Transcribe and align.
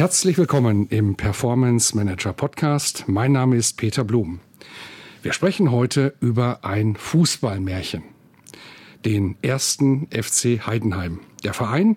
Herzlich 0.00 0.38
willkommen 0.38 0.86
im 0.88 1.14
Performance 1.14 1.94
Manager 1.94 2.32
Podcast. 2.32 3.04
Mein 3.06 3.32
Name 3.32 3.56
ist 3.56 3.76
Peter 3.76 4.02
Blum. 4.02 4.40
Wir 5.22 5.34
sprechen 5.34 5.70
heute 5.70 6.14
über 6.20 6.64
ein 6.64 6.96
Fußballmärchen, 6.96 8.02
den 9.04 9.36
ersten 9.42 10.06
FC 10.06 10.66
Heidenheim. 10.66 11.20
Der 11.44 11.52
Verein 11.52 11.96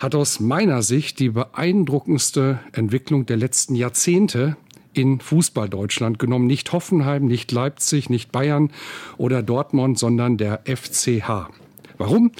hat 0.00 0.16
aus 0.16 0.40
meiner 0.40 0.82
Sicht 0.82 1.20
die 1.20 1.28
beeindruckendste 1.28 2.58
Entwicklung 2.72 3.26
der 3.26 3.36
letzten 3.36 3.76
Jahrzehnte 3.76 4.56
in 4.92 5.20
Fußball-Deutschland 5.20 6.18
genommen. 6.18 6.48
Nicht 6.48 6.72
Hoffenheim, 6.72 7.26
nicht 7.26 7.52
Leipzig, 7.52 8.10
nicht 8.10 8.32
Bayern 8.32 8.72
oder 9.18 9.44
Dortmund, 9.44 10.00
sondern 10.00 10.36
der 10.36 10.62
FCH. 10.64 11.48
Warum 11.96 12.32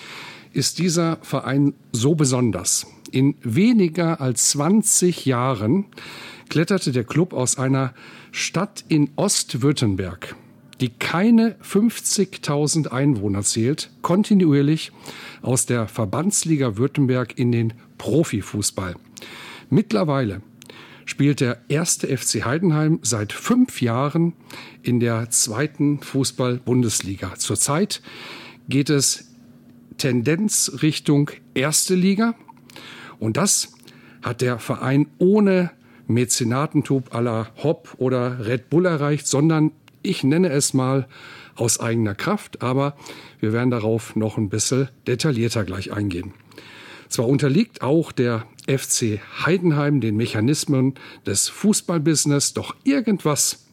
ist 0.52 0.80
dieser 0.80 1.18
Verein 1.22 1.74
so 1.92 2.16
besonders? 2.16 2.88
In 3.10 3.34
weniger 3.42 4.20
als 4.20 4.50
20 4.50 5.24
Jahren 5.26 5.86
kletterte 6.48 6.92
der 6.92 7.04
Club 7.04 7.32
aus 7.32 7.58
einer 7.58 7.94
Stadt 8.30 8.84
in 8.88 9.10
Ostwürttemberg, 9.16 10.36
die 10.80 10.90
keine 10.90 11.56
50.000 11.62 12.88
Einwohner 12.88 13.42
zählt, 13.42 13.90
kontinuierlich 14.02 14.92
aus 15.42 15.66
der 15.66 15.88
Verbandsliga 15.88 16.76
Württemberg 16.76 17.36
in 17.38 17.50
den 17.52 17.72
Profifußball. 17.98 18.94
Mittlerweile 19.70 20.42
spielt 21.04 21.40
der 21.40 21.58
erste 21.68 22.16
FC 22.16 22.44
Heidenheim 22.44 23.00
seit 23.02 23.32
fünf 23.32 23.82
Jahren 23.82 24.34
in 24.82 25.00
der 25.00 25.30
zweiten 25.30 26.00
Fußball-Bundesliga. 26.00 27.34
Zurzeit 27.36 28.02
geht 28.68 28.90
es 28.90 29.30
Tendenz 29.98 30.70
Richtung 30.82 31.30
erste 31.54 31.94
Liga. 31.94 32.34
Und 33.20 33.36
das 33.36 33.72
hat 34.22 34.40
der 34.40 34.58
Verein 34.58 35.06
ohne 35.18 35.70
Mäzenatentum 36.08 37.04
la 37.12 37.48
Hopp 37.62 37.94
oder 37.98 38.44
Red 38.44 38.68
Bull 38.70 38.86
erreicht, 38.86 39.26
sondern 39.28 39.70
ich 40.02 40.24
nenne 40.24 40.48
es 40.48 40.74
mal 40.74 41.06
aus 41.54 41.78
eigener 41.78 42.14
Kraft, 42.14 42.62
aber 42.62 42.96
wir 43.38 43.52
werden 43.52 43.70
darauf 43.70 44.16
noch 44.16 44.38
ein 44.38 44.48
bisschen 44.48 44.88
detaillierter 45.06 45.64
gleich 45.64 45.92
eingehen. 45.92 46.32
Zwar 47.08 47.28
unterliegt 47.28 47.82
auch 47.82 48.12
der 48.12 48.46
FC 48.66 49.20
Heidenheim 49.44 50.00
den 50.00 50.16
Mechanismen 50.16 50.94
des 51.26 51.48
Fußballbusiness, 51.48 52.54
doch 52.54 52.74
irgendwas 52.84 53.66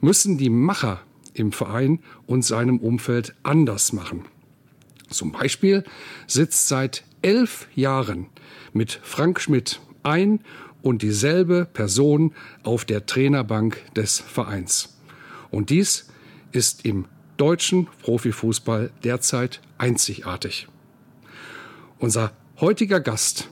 müssen 0.00 0.38
die 0.38 0.50
Macher 0.50 1.00
im 1.32 1.50
Verein 1.50 2.00
und 2.26 2.44
seinem 2.44 2.78
Umfeld 2.78 3.34
anders 3.42 3.92
machen. 3.92 4.26
Zum 5.10 5.32
Beispiel 5.32 5.84
sitzt 6.26 6.68
seit 6.68 7.04
elf 7.24 7.68
Jahren 7.74 8.26
mit 8.74 9.00
Frank 9.02 9.40
Schmidt 9.40 9.80
ein 10.02 10.40
und 10.82 11.00
dieselbe 11.00 11.64
Person 11.64 12.34
auf 12.62 12.84
der 12.84 13.06
Trainerbank 13.06 13.82
des 13.94 14.20
Vereins. 14.20 14.98
Und 15.50 15.70
dies 15.70 16.08
ist 16.52 16.84
im 16.84 17.06
deutschen 17.38 17.86
Profifußball 18.02 18.92
derzeit 19.02 19.62
einzigartig. 19.78 20.68
Unser 21.98 22.32
heutiger 22.60 23.00
Gast 23.00 23.48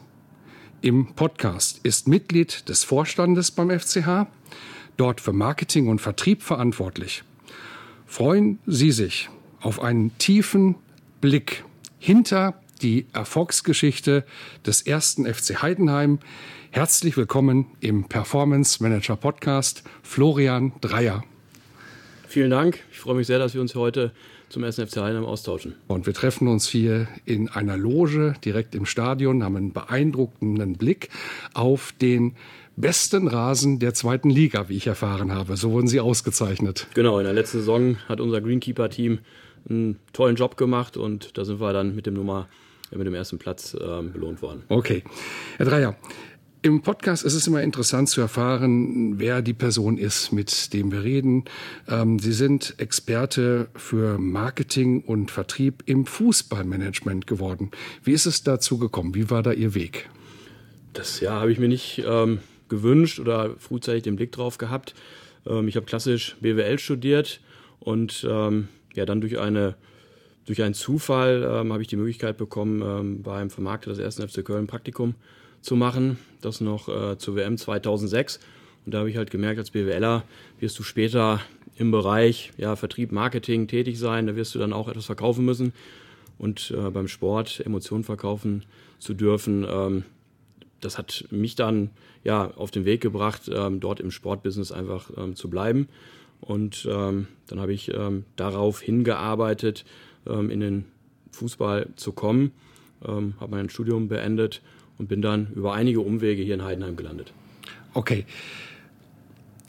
im 0.82 1.14
Podcast 1.14 1.80
ist 1.82 2.06
Mitglied 2.06 2.68
des 2.68 2.84
Vorstandes 2.84 3.50
beim 3.50 3.70
FCH, 3.70 4.26
dort 4.98 5.22
für 5.22 5.32
Marketing 5.32 5.88
und 5.88 6.00
Vertrieb 6.00 6.42
verantwortlich. 6.42 7.24
Freuen 8.04 8.58
Sie 8.66 8.92
sich 8.92 9.30
auf 9.62 9.80
einen 9.80 10.16
tiefen 10.18 10.74
Blick 11.22 11.64
hinter 11.98 12.61
die 12.82 13.06
Erfolgsgeschichte 13.12 14.24
des 14.66 14.82
ersten 14.82 15.32
FC 15.32 15.62
Heidenheim. 15.62 16.18
Herzlich 16.70 17.16
willkommen 17.16 17.66
im 17.80 18.04
Performance 18.04 18.82
Manager 18.82 19.16
Podcast, 19.16 19.84
Florian 20.02 20.72
Dreier. 20.80 21.22
Vielen 22.26 22.50
Dank. 22.50 22.80
Ich 22.90 22.98
freue 22.98 23.14
mich 23.14 23.26
sehr, 23.26 23.38
dass 23.38 23.54
wir 23.54 23.60
uns 23.60 23.74
heute 23.74 24.12
zum 24.48 24.64
ersten 24.64 24.86
FC 24.86 24.96
Heidenheim 24.96 25.24
austauschen. 25.24 25.74
Und 25.86 26.06
wir 26.06 26.14
treffen 26.14 26.48
uns 26.48 26.68
hier 26.68 27.06
in 27.24 27.48
einer 27.48 27.76
Loge 27.76 28.34
direkt 28.44 28.74
im 28.74 28.84
Stadion, 28.84 29.44
haben 29.44 29.56
einen 29.56 29.72
beeindruckenden 29.72 30.76
Blick 30.76 31.08
auf 31.54 31.92
den 32.00 32.34
besten 32.76 33.28
Rasen 33.28 33.78
der 33.78 33.94
zweiten 33.94 34.30
Liga, 34.30 34.68
wie 34.68 34.76
ich 34.76 34.86
erfahren 34.86 35.32
habe. 35.32 35.56
So 35.56 35.72
wurden 35.72 35.88
sie 35.88 36.00
ausgezeichnet. 36.00 36.86
Genau, 36.94 37.18
in 37.18 37.24
der 37.24 37.34
letzten 37.34 37.58
Saison 37.58 37.96
hat 38.08 38.20
unser 38.20 38.40
Greenkeeper-Team 38.40 39.20
einen 39.68 39.98
tollen 40.12 40.36
Job 40.36 40.56
gemacht 40.56 40.96
und 40.96 41.36
da 41.38 41.44
sind 41.44 41.60
wir 41.60 41.72
dann 41.72 41.94
mit 41.94 42.06
dem 42.06 42.14
Nummer 42.14 42.48
mit 42.96 43.06
dem 43.06 43.14
ersten 43.14 43.38
Platz 43.38 43.74
äh, 43.74 44.02
belohnt 44.02 44.42
worden. 44.42 44.62
Okay. 44.68 45.02
Herr 45.56 45.66
Dreier, 45.66 45.96
im 46.64 46.82
Podcast 46.82 47.24
ist 47.24 47.34
es 47.34 47.48
immer 47.48 47.60
interessant 47.60 48.08
zu 48.08 48.20
erfahren, 48.20 49.18
wer 49.18 49.42
die 49.42 49.52
Person 49.52 49.98
ist, 49.98 50.30
mit 50.30 50.72
dem 50.72 50.92
wir 50.92 51.02
reden. 51.02 51.44
Ähm, 51.88 52.20
Sie 52.20 52.32
sind 52.32 52.74
Experte 52.78 53.66
für 53.74 54.16
Marketing 54.16 55.02
und 55.02 55.32
Vertrieb 55.32 55.82
im 55.86 56.06
Fußballmanagement 56.06 57.26
geworden. 57.26 57.72
Wie 58.04 58.12
ist 58.12 58.26
es 58.26 58.44
dazu 58.44 58.78
gekommen? 58.78 59.16
Wie 59.16 59.28
war 59.28 59.42
da 59.42 59.50
Ihr 59.50 59.74
Weg? 59.74 60.08
Das 60.92 61.18
ja, 61.18 61.32
habe 61.32 61.50
ich 61.50 61.58
mir 61.58 61.66
nicht 61.66 62.04
ähm, 62.06 62.38
gewünscht 62.68 63.18
oder 63.18 63.56
frühzeitig 63.58 64.04
den 64.04 64.14
Blick 64.14 64.30
drauf 64.30 64.56
gehabt. 64.56 64.94
Ähm, 65.44 65.66
ich 65.66 65.74
habe 65.74 65.86
klassisch 65.86 66.36
BWL 66.40 66.78
studiert 66.78 67.40
und 67.80 68.24
ähm, 68.30 68.68
ja 68.94 69.04
dann 69.04 69.20
durch 69.20 69.40
eine 69.40 69.74
durch 70.46 70.62
einen 70.62 70.74
Zufall 70.74 71.48
ähm, 71.48 71.72
habe 71.72 71.82
ich 71.82 71.88
die 71.88 71.96
Möglichkeit 71.96 72.36
bekommen, 72.36 72.82
ähm, 72.82 73.22
beim 73.22 73.50
Vermarkter 73.50 73.90
des 73.90 73.98
ersten 73.98 74.26
FC 74.26 74.44
Köln 74.44 74.66
Praktikum 74.66 75.14
zu 75.60 75.76
machen. 75.76 76.18
Das 76.40 76.60
noch 76.60 76.88
äh, 76.88 77.16
zur 77.18 77.36
WM 77.36 77.56
2006. 77.56 78.40
Und 78.84 78.92
da 78.94 78.98
habe 78.98 79.10
ich 79.10 79.16
halt 79.16 79.30
gemerkt, 79.30 79.58
als 79.58 79.70
BWLer 79.70 80.24
wirst 80.58 80.78
du 80.78 80.82
später 80.82 81.40
im 81.76 81.92
Bereich 81.92 82.52
ja, 82.56 82.74
Vertrieb, 82.74 83.12
Marketing 83.12 83.68
tätig 83.68 83.98
sein. 83.98 84.26
Da 84.26 84.34
wirst 84.34 84.54
du 84.54 84.58
dann 84.58 84.72
auch 84.72 84.88
etwas 84.88 85.06
verkaufen 85.06 85.44
müssen. 85.44 85.72
Und 86.38 86.74
äh, 86.76 86.90
beim 86.90 87.06
Sport 87.06 87.62
Emotionen 87.64 88.02
verkaufen 88.02 88.64
zu 88.98 89.14
dürfen, 89.14 89.64
ähm, 89.68 90.04
das 90.80 90.98
hat 90.98 91.26
mich 91.30 91.54
dann 91.54 91.90
ja 92.24 92.50
auf 92.56 92.72
den 92.72 92.84
Weg 92.84 93.00
gebracht, 93.00 93.48
ähm, 93.52 93.78
dort 93.78 94.00
im 94.00 94.10
Sportbusiness 94.10 94.72
einfach 94.72 95.10
ähm, 95.16 95.36
zu 95.36 95.48
bleiben. 95.48 95.88
Und 96.40 96.88
ähm, 96.90 97.28
dann 97.46 97.60
habe 97.60 97.72
ich 97.72 97.92
darauf 98.34 98.80
hingearbeitet, 98.80 99.84
ähm, 100.26 100.50
in 100.50 100.60
den 100.60 100.84
Fußball 101.32 101.88
zu 101.96 102.12
kommen, 102.12 102.52
ähm, 103.06 103.34
habe 103.40 103.56
mein 103.56 103.70
Studium 103.70 104.08
beendet 104.08 104.62
und 104.98 105.08
bin 105.08 105.22
dann 105.22 105.48
über 105.54 105.72
einige 105.74 106.00
Umwege 106.00 106.42
hier 106.42 106.54
in 106.54 106.64
Heidenheim 106.64 106.96
gelandet. 106.96 107.32
Okay. 107.94 108.24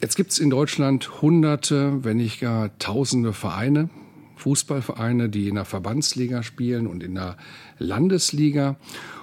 Jetzt 0.01 0.15
gibt 0.15 0.31
es 0.31 0.39
in 0.39 0.49
Deutschland 0.49 1.21
hunderte, 1.21 2.03
wenn 2.03 2.17
nicht 2.17 2.41
gar 2.41 2.77
tausende 2.77 3.31
Vereine, 3.31 3.89
Fußballvereine, 4.35 5.29
die 5.29 5.47
in 5.47 5.55
der 5.55 5.63
Verbandsliga 5.63 6.43
spielen 6.43 6.87
und 6.87 7.01
in 7.01 7.15
der 7.15 7.37
Landesliga. 7.79 8.75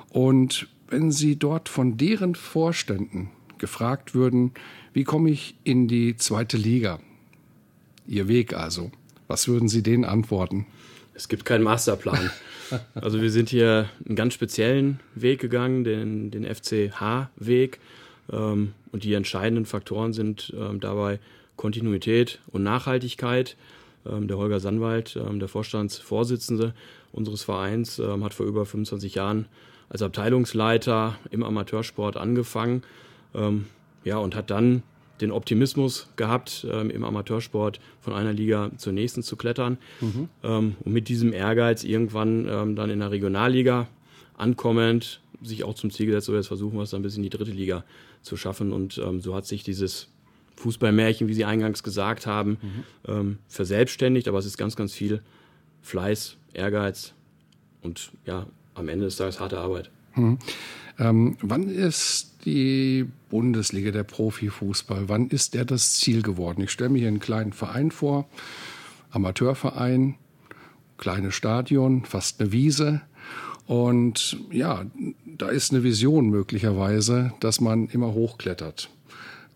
Und 0.09 0.69
wenn 0.89 1.13
Sie 1.13 1.37
dort 1.37 1.69
von 1.69 1.99
deren 1.99 2.35
Vorständen 2.35 3.29
gefragt 3.59 4.15
würden, 4.15 4.53
wie 4.95 5.05
komme 5.05 5.31
ich 5.31 5.55
in 5.65 5.87
die 5.87 6.17
zweite 6.17 6.57
Liga? 6.57 6.99
Ihr 8.07 8.27
Weg 8.29 8.55
also. 8.55 8.91
Was 9.29 9.47
würden 9.47 9.69
Sie 9.69 9.83
denen 9.83 10.05
antworten? 10.05 10.67
Es 11.21 11.29
gibt 11.29 11.45
keinen 11.45 11.63
Masterplan. 11.63 12.31
also 12.95 13.21
wir 13.21 13.31
sind 13.31 13.51
hier 13.51 13.91
einen 14.07 14.17
ganz 14.17 14.33
speziellen 14.33 15.01
Weg 15.15 15.39
gegangen, 15.39 15.85
den, 15.85 16.31
den 16.31 16.47
FCH-Weg. 16.47 17.79
Ähm, 18.33 18.73
und 18.91 19.05
die 19.05 19.13
entscheidenden 19.13 19.67
Faktoren 19.67 20.15
sind 20.15 20.55
ähm, 20.59 20.81
dabei 20.81 21.19
Kontinuität 21.57 22.41
und 22.47 22.63
Nachhaltigkeit. 22.63 23.59
Ähm, 24.07 24.29
der 24.29 24.39
Holger 24.39 24.61
Sandwald, 24.61 25.15
ähm, 25.17 25.41
der 25.41 25.49
Vorstandsvorsitzende 25.49 26.73
unseres 27.13 27.43
Vereins, 27.43 27.99
ähm, 27.99 28.25
hat 28.25 28.33
vor 28.33 28.47
über 28.47 28.65
25 28.65 29.15
Jahren 29.15 29.45
als 29.91 30.01
Abteilungsleiter 30.01 31.19
im 31.31 31.43
Amateursport 31.43 32.17
angefangen. 32.17 32.83
Ähm, 33.35 33.67
ja, 34.05 34.17
und 34.17 34.35
hat 34.35 34.49
dann 34.51 34.83
den 35.21 35.31
Optimismus 35.33 36.09
gehabt, 36.17 36.67
ähm, 36.71 36.91
im 36.91 37.05
Amateursport 37.05 37.81
von 38.01 38.13
einer 38.13 38.33
Liga 38.33 38.71
zur 38.77 38.93
nächsten 38.93 39.23
zu 39.23 39.37
klettern. 39.37 39.79
Mhm. 40.01 40.29
Ähm, 40.43 40.77
und 40.81 40.93
mit 40.93 41.09
diesem 41.09 41.33
Ehrgeiz 41.33 41.85
irgendwann 41.85 42.49
ähm, 42.49 42.77
dann 42.77 42.91
in 42.91 43.01
der 43.01 43.11
Regionalliga 43.11 43.89
ankommend, 44.37 45.21
sich 45.43 45.65
auch 45.65 45.75
zum 45.75 45.91
Ziel 45.91 46.07
gesetzt, 46.07 46.27
so 46.27 46.35
jetzt 46.35 46.49
versuchen 46.49 46.77
wir 46.77 46.83
es 46.83 46.91
dann 46.91 47.03
bis 47.03 47.17
in 47.17 47.23
die 47.23 47.31
dritte 47.31 47.51
Liga 47.51 47.85
zu 48.23 48.37
schaffen. 48.37 48.73
Und 48.73 48.99
ähm, 48.99 49.21
so 49.21 49.35
hat 49.35 49.47
sich 49.47 49.63
dieses 49.63 50.09
Fußballmärchen, 50.57 51.29
wie 51.29 51.35
Sie 51.35 51.45
eingangs 51.45 51.83
gesagt 51.83 52.27
haben, 52.27 52.59
mhm. 52.61 52.85
ähm, 53.09 53.39
verselbstständigt. 53.49 54.29
Aber 54.29 54.39
es 54.39 54.47
ist 54.47 54.59
ganz, 54.59 54.77
ganz 54.77 54.93
viel 54.93 55.23
Fleiß, 55.83 56.37
Ehrgeiz 56.53 57.15
und 57.83 58.13
ja, 58.27 58.47
am 58.75 58.89
Ende 58.89 59.07
des 59.07 59.17
Tages 59.17 59.41
harte 59.41 59.59
Arbeit. 59.59 59.91
Mhm. 60.15 60.39
Ähm, 61.01 61.39
wann 61.41 61.69
ist 61.69 62.45
die 62.45 63.07
Bundesliga 63.31 63.91
der 63.91 64.05
Profifußball, 64.05 65.09
wann 65.09 65.29
ist 65.29 65.55
der 65.55 65.65
das 65.65 65.95
Ziel 65.95 66.21
geworden? 66.21 66.63
Ich 66.63 66.71
stelle 66.71 66.91
mir 66.91 66.99
hier 66.99 67.09
einen 67.09 67.21
kleinen 67.21 67.55
Verein 67.55 67.91
vor, 67.91 68.29
Amateurverein, 69.11 70.17
kleines 70.99 71.35
Stadion, 71.35 72.05
fast 72.05 72.41
eine 72.41 72.53
Wiese. 72.53 73.01
Und 73.67 74.39
ja, 74.51 74.85
da 75.25 75.49
ist 75.49 75.73
eine 75.73 75.83
Vision 75.83 76.29
möglicherweise, 76.29 77.33
dass 77.41 77.61
man 77.61 77.89
immer 77.89 78.13
hochklettert. 78.13 78.91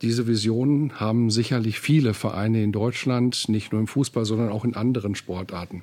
Diese 0.04 0.26
Vision 0.26 1.00
haben 1.00 1.30
sicherlich 1.30 1.80
viele 1.80 2.12
Vereine 2.12 2.62
in 2.62 2.72
Deutschland, 2.72 3.48
nicht 3.48 3.72
nur 3.72 3.80
im 3.80 3.86
Fußball, 3.86 4.26
sondern 4.26 4.50
auch 4.50 4.66
in 4.66 4.74
anderen 4.74 5.14
Sportarten. 5.14 5.82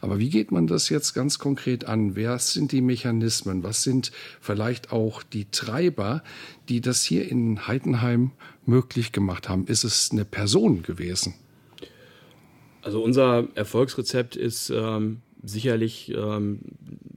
Aber 0.00 0.20
wie 0.20 0.30
geht 0.30 0.52
man 0.52 0.68
das 0.68 0.88
jetzt 0.88 1.14
ganz 1.14 1.40
konkret 1.40 1.84
an? 1.84 2.14
Wer 2.14 2.38
sind 2.38 2.70
die 2.70 2.80
Mechanismen? 2.80 3.64
Was 3.64 3.82
sind 3.82 4.12
vielleicht 4.40 4.92
auch 4.92 5.24
die 5.24 5.46
Treiber, 5.50 6.22
die 6.68 6.80
das 6.80 7.02
hier 7.02 7.28
in 7.28 7.66
Heidenheim 7.66 8.30
möglich 8.66 9.10
gemacht 9.10 9.48
haben? 9.48 9.66
Ist 9.66 9.82
es 9.82 10.10
eine 10.12 10.24
Person 10.24 10.82
gewesen? 10.82 11.34
Also 12.82 13.02
unser 13.02 13.48
Erfolgsrezept 13.56 14.36
ist 14.36 14.70
ähm, 14.70 15.22
sicherlich, 15.42 16.14
ähm, 16.16 16.60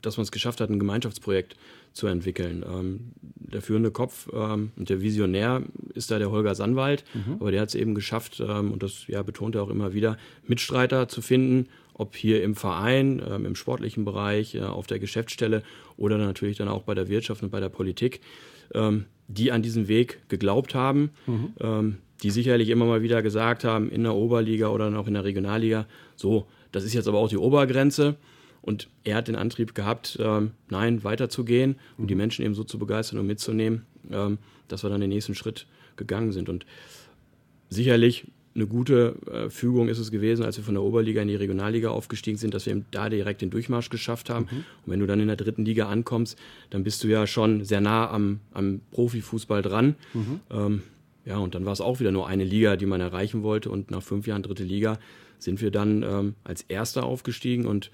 dass 0.02 0.18
man 0.18 0.24
es 0.24 0.32
geschafft 0.32 0.62
hat, 0.62 0.72
ein 0.72 0.80
Gemeinschaftsprojekt 0.80 1.56
zu 2.00 2.08
entwickeln. 2.08 2.66
Ähm, 2.68 3.12
der 3.22 3.62
führende 3.62 3.92
Kopf 3.92 4.30
ähm, 4.34 4.72
und 4.78 4.90
der 4.90 5.02
Visionär 5.02 5.64
ist 5.94 6.12
da 6.12 6.20
der 6.20 6.32
Holger 6.32 6.56
Sannwald, 6.56 7.04
mhm. 7.14 7.38
aber 7.40 7.52
der 7.52 7.62
hat 7.62 7.70
es 7.70 7.76
eben 7.76 7.96
geschafft, 7.96 8.42
ähm, 8.46 8.72
und 8.72 8.82
das 8.84 9.08
ja, 9.08 9.22
betont 9.22 9.56
er 9.56 9.64
auch 9.64 9.70
immer 9.70 9.94
wieder, 9.94 10.18
Mitstreiter 10.48 11.08
zu 11.08 11.22
finden, 11.22 11.68
ob 11.94 12.16
hier 12.16 12.42
im 12.44 12.56
Verein, 12.56 13.22
ähm, 13.30 13.46
im 13.46 13.56
sportlichen 13.56 14.06
Bereich, 14.06 14.56
äh, 14.56 14.62
auf 14.62 14.88
der 14.88 15.00
Geschäftsstelle 15.00 15.64
oder 15.98 16.18
natürlich 16.18 16.58
dann 16.58 16.70
auch 16.70 16.84
bei 16.84 16.96
der 16.96 17.10
Wirtschaft 17.10 17.44
und 17.44 17.50
bei 17.50 17.60
der 17.60 17.70
Politik, 17.70 18.22
ähm, 18.74 19.06
die 19.28 19.52
an 19.52 19.62
diesen 19.62 19.88
Weg 19.88 20.20
geglaubt 20.30 20.74
haben, 20.74 21.12
mhm. 21.28 21.98
Die 22.22 22.32
sicherlich 22.32 22.68
immer 22.68 22.84
mal 22.84 23.02
wieder 23.02 23.22
gesagt 23.22 23.64
haben, 23.64 23.90
in 23.90 24.04
der 24.04 24.14
Oberliga 24.14 24.68
oder 24.68 24.86
dann 24.86 24.98
auch 24.98 25.08
in 25.08 25.14
der 25.14 25.24
Regionalliga, 25.24 25.86
so, 26.18 26.48
das 26.74 26.84
ist 26.84 26.94
jetzt 26.94 27.08
aber 27.08 27.18
auch 27.18 27.30
die 27.30 27.38
Obergrenze. 27.38 28.18
Und 28.62 28.90
er 29.04 29.16
hat 29.16 29.28
den 29.28 29.36
Antrieb 29.36 29.74
gehabt, 29.74 30.18
ähm, 30.22 30.52
nein, 30.70 31.04
weiterzugehen 31.04 31.76
und 31.98 32.04
um 32.04 32.08
die 32.08 32.16
Menschen 32.16 32.46
eben 32.46 32.54
so 32.54 32.64
zu 32.64 32.78
begeistern 32.78 33.20
und 33.20 33.28
mitzunehmen, 33.28 33.86
ähm, 34.12 34.38
dass 34.68 34.84
wir 34.84 34.90
dann 34.90 35.02
den 35.02 35.10
nächsten 35.10 35.36
Schritt 35.36 35.66
gegangen 35.96 36.32
sind. 36.32 36.50
Und 36.50 36.66
sicherlich 37.70 38.26
eine 38.56 38.68
gute 38.68 39.16
äh, 39.32 39.50
Fügung 39.50 39.88
ist 39.88 40.00
es 40.00 40.12
gewesen, 40.12 40.44
als 40.44 40.58
wir 40.58 40.64
von 40.64 40.74
der 40.74 40.84
Oberliga 40.84 41.22
in 41.22 41.28
die 41.28 41.36
Regionalliga 41.36 41.90
aufgestiegen 41.90 42.38
sind, 42.38 42.54
dass 42.54 42.66
wir 42.66 42.74
eben 42.74 42.86
da 42.92 43.10
direkt 43.10 43.42
den 43.42 43.50
Durchmarsch 43.50 43.90
geschafft 43.90 44.30
haben. 44.30 44.48
Mhm. 44.50 44.58
Und 44.86 44.92
wenn 44.92 45.00
du 45.00 45.08
dann 45.08 45.20
in 45.20 45.28
der 45.28 45.38
dritten 45.38 45.66
Liga 45.66 45.88
ankommst, 45.88 46.38
dann 46.70 46.84
bist 46.84 47.04
du 47.04 47.08
ja 47.08 47.28
schon 47.28 47.64
sehr 47.64 47.82
nah 47.82 48.10
am, 48.10 48.40
am 48.52 48.82
Profifußball 48.92 49.62
dran. 49.62 49.96
Mhm. 50.14 50.40
Ähm, 50.50 50.82
ja, 51.26 51.38
und 51.38 51.54
dann 51.54 51.66
war 51.66 51.74
es 51.74 51.82
auch 51.82 52.00
wieder 52.00 52.12
nur 52.12 52.28
eine 52.28 52.44
Liga, 52.44 52.76
die 52.76 52.88
man 52.88 53.02
erreichen 53.02 53.44
wollte. 53.44 53.70
Und 53.70 53.92
nach 53.92 54.02
fünf 54.02 54.26
Jahren 54.26 54.42
dritte 54.42 54.64
Liga 54.64 54.98
sind 55.38 55.62
wir 55.62 55.72
dann 55.72 56.04
ähm, 56.04 56.36
als 56.44 56.64
Erster 56.64 57.04
aufgestiegen 57.04 57.66
und 57.66 57.92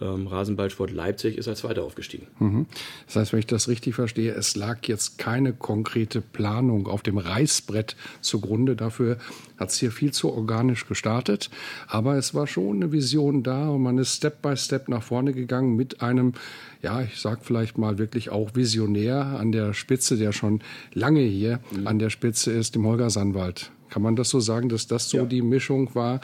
ähm, 0.00 0.26
Rasenballsport 0.26 0.90
Leipzig 0.90 1.36
ist 1.36 1.48
als 1.48 1.60
Zweiter 1.60 1.84
aufgestiegen. 1.84 2.26
Mhm. 2.38 2.66
Das 3.06 3.16
heißt, 3.16 3.32
wenn 3.32 3.40
ich 3.40 3.46
das 3.46 3.68
richtig 3.68 3.94
verstehe, 3.94 4.32
es 4.32 4.56
lag 4.56 4.78
jetzt 4.86 5.18
keine 5.18 5.52
konkrete 5.52 6.20
Planung 6.20 6.86
auf 6.86 7.02
dem 7.02 7.18
Reißbrett 7.18 7.96
zugrunde. 8.20 8.74
Dafür 8.74 9.18
hat 9.58 9.70
es 9.70 9.78
hier 9.78 9.92
viel 9.92 10.12
zu 10.12 10.32
organisch 10.32 10.86
gestartet. 10.86 11.50
Aber 11.86 12.16
es 12.16 12.34
war 12.34 12.46
schon 12.46 12.76
eine 12.76 12.92
Vision 12.92 13.42
da 13.42 13.68
und 13.68 13.82
man 13.82 13.98
ist 13.98 14.16
Step 14.16 14.40
by 14.40 14.56
Step 14.56 14.88
nach 14.88 15.02
vorne 15.02 15.34
gegangen 15.34 15.76
mit 15.76 16.00
einem, 16.00 16.32
ja, 16.80 17.02
ich 17.02 17.20
sag 17.20 17.44
vielleicht 17.44 17.76
mal 17.76 17.98
wirklich 17.98 18.30
auch 18.30 18.54
Visionär 18.54 19.38
an 19.38 19.52
der 19.52 19.74
Spitze, 19.74 20.16
der 20.16 20.32
schon 20.32 20.60
lange 20.94 21.20
hier 21.20 21.60
mhm. 21.70 21.86
an 21.86 21.98
der 21.98 22.10
Spitze 22.10 22.50
ist, 22.50 22.74
dem 22.74 22.86
Holger 22.86 23.10
Sandwald. 23.10 23.70
Kann 23.90 24.02
man 24.02 24.16
das 24.16 24.30
so 24.30 24.40
sagen, 24.40 24.70
dass 24.70 24.86
das 24.86 25.10
so 25.10 25.18
ja. 25.18 25.24
die 25.26 25.42
Mischung 25.42 25.94
war, 25.94 26.22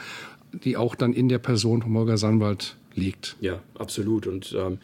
die 0.65 0.79
auch 0.79 0.95
dann 0.95 1.13
in 1.13 1.29
der 1.29 1.39
Person 1.39 1.83
von 1.83 1.95
Holger 1.95 2.17
Sandwald 2.17 2.77
liegt. 2.99 3.37
Ja, 3.41 3.61
absolut. 3.75 4.27
Und 4.27 4.55
ähm, 4.59 4.79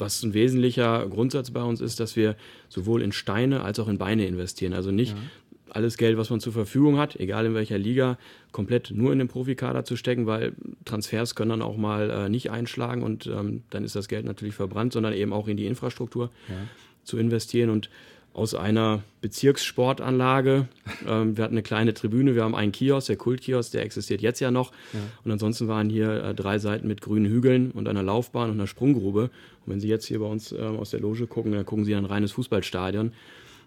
was 0.00 0.22
ein 0.22 0.34
wesentlicher 0.34 1.06
Grundsatz 1.08 1.50
bei 1.50 1.62
uns 1.62 1.80
ist, 1.80 2.00
dass 2.00 2.16
wir 2.16 2.36
sowohl 2.68 3.02
in 3.02 3.12
Steine 3.12 3.62
als 3.62 3.78
auch 3.78 3.88
in 3.88 3.98
Beine 3.98 4.26
investieren. 4.26 4.72
Also 4.72 4.90
nicht 4.90 5.12
ja. 5.12 5.22
alles 5.68 5.96
Geld, 5.96 6.16
was 6.16 6.30
man 6.30 6.40
zur 6.40 6.52
Verfügung 6.52 6.98
hat, 6.98 7.16
egal 7.16 7.46
in 7.46 7.54
welcher 7.54 7.78
Liga, 7.78 8.18
komplett 8.50 8.90
nur 8.94 9.12
in 9.12 9.18
den 9.18 9.28
Profikader 9.28 9.84
zu 9.84 9.96
stecken, 9.96 10.26
weil 10.26 10.54
Transfers 10.84 11.34
können 11.34 11.50
dann 11.50 11.62
auch 11.62 11.76
mal 11.76 12.10
äh, 12.10 12.28
nicht 12.28 12.50
einschlagen 12.50 13.02
und 13.02 13.26
ähm, 13.26 13.62
dann 13.70 13.84
ist 13.84 13.94
das 13.94 14.08
Geld 14.08 14.24
natürlich 14.24 14.54
verbrannt, 14.54 14.92
sondern 14.92 15.12
eben 15.12 15.32
auch 15.32 15.46
in 15.46 15.56
die 15.56 15.66
Infrastruktur 15.66 16.30
ja. 16.48 16.54
zu 17.04 17.18
investieren. 17.18 17.70
Und 17.70 17.90
aus 18.32 18.54
einer 18.54 19.02
Bezirkssportanlage. 19.20 20.68
Ähm, 21.06 21.36
wir 21.36 21.44
hatten 21.44 21.54
eine 21.54 21.62
kleine 21.62 21.94
Tribüne, 21.94 22.34
wir 22.34 22.44
haben 22.44 22.54
einen 22.54 22.72
Kiosk, 22.72 23.08
der 23.08 23.16
Kultkiosk, 23.16 23.72
der 23.72 23.82
existiert 23.82 24.20
jetzt 24.22 24.40
ja 24.40 24.50
noch. 24.50 24.72
Ja. 24.92 25.00
Und 25.24 25.32
ansonsten 25.32 25.68
waren 25.68 25.90
hier 25.90 26.24
äh, 26.24 26.34
drei 26.34 26.58
Seiten 26.58 26.86
mit 26.86 27.00
grünen 27.00 27.30
Hügeln 27.30 27.70
und 27.72 27.88
einer 27.88 28.02
Laufbahn 28.02 28.50
und 28.50 28.56
einer 28.56 28.66
Sprunggrube. 28.66 29.22
Und 29.22 29.72
wenn 29.72 29.80
Sie 29.80 29.88
jetzt 29.88 30.06
hier 30.06 30.20
bei 30.20 30.26
uns 30.26 30.52
äh, 30.52 30.58
aus 30.58 30.90
der 30.90 31.00
Loge 31.00 31.26
gucken, 31.26 31.52
dann 31.52 31.66
gucken 31.66 31.84
Sie 31.84 31.94
ein 31.94 32.04
reines 32.04 32.32
Fußballstadion 32.32 33.12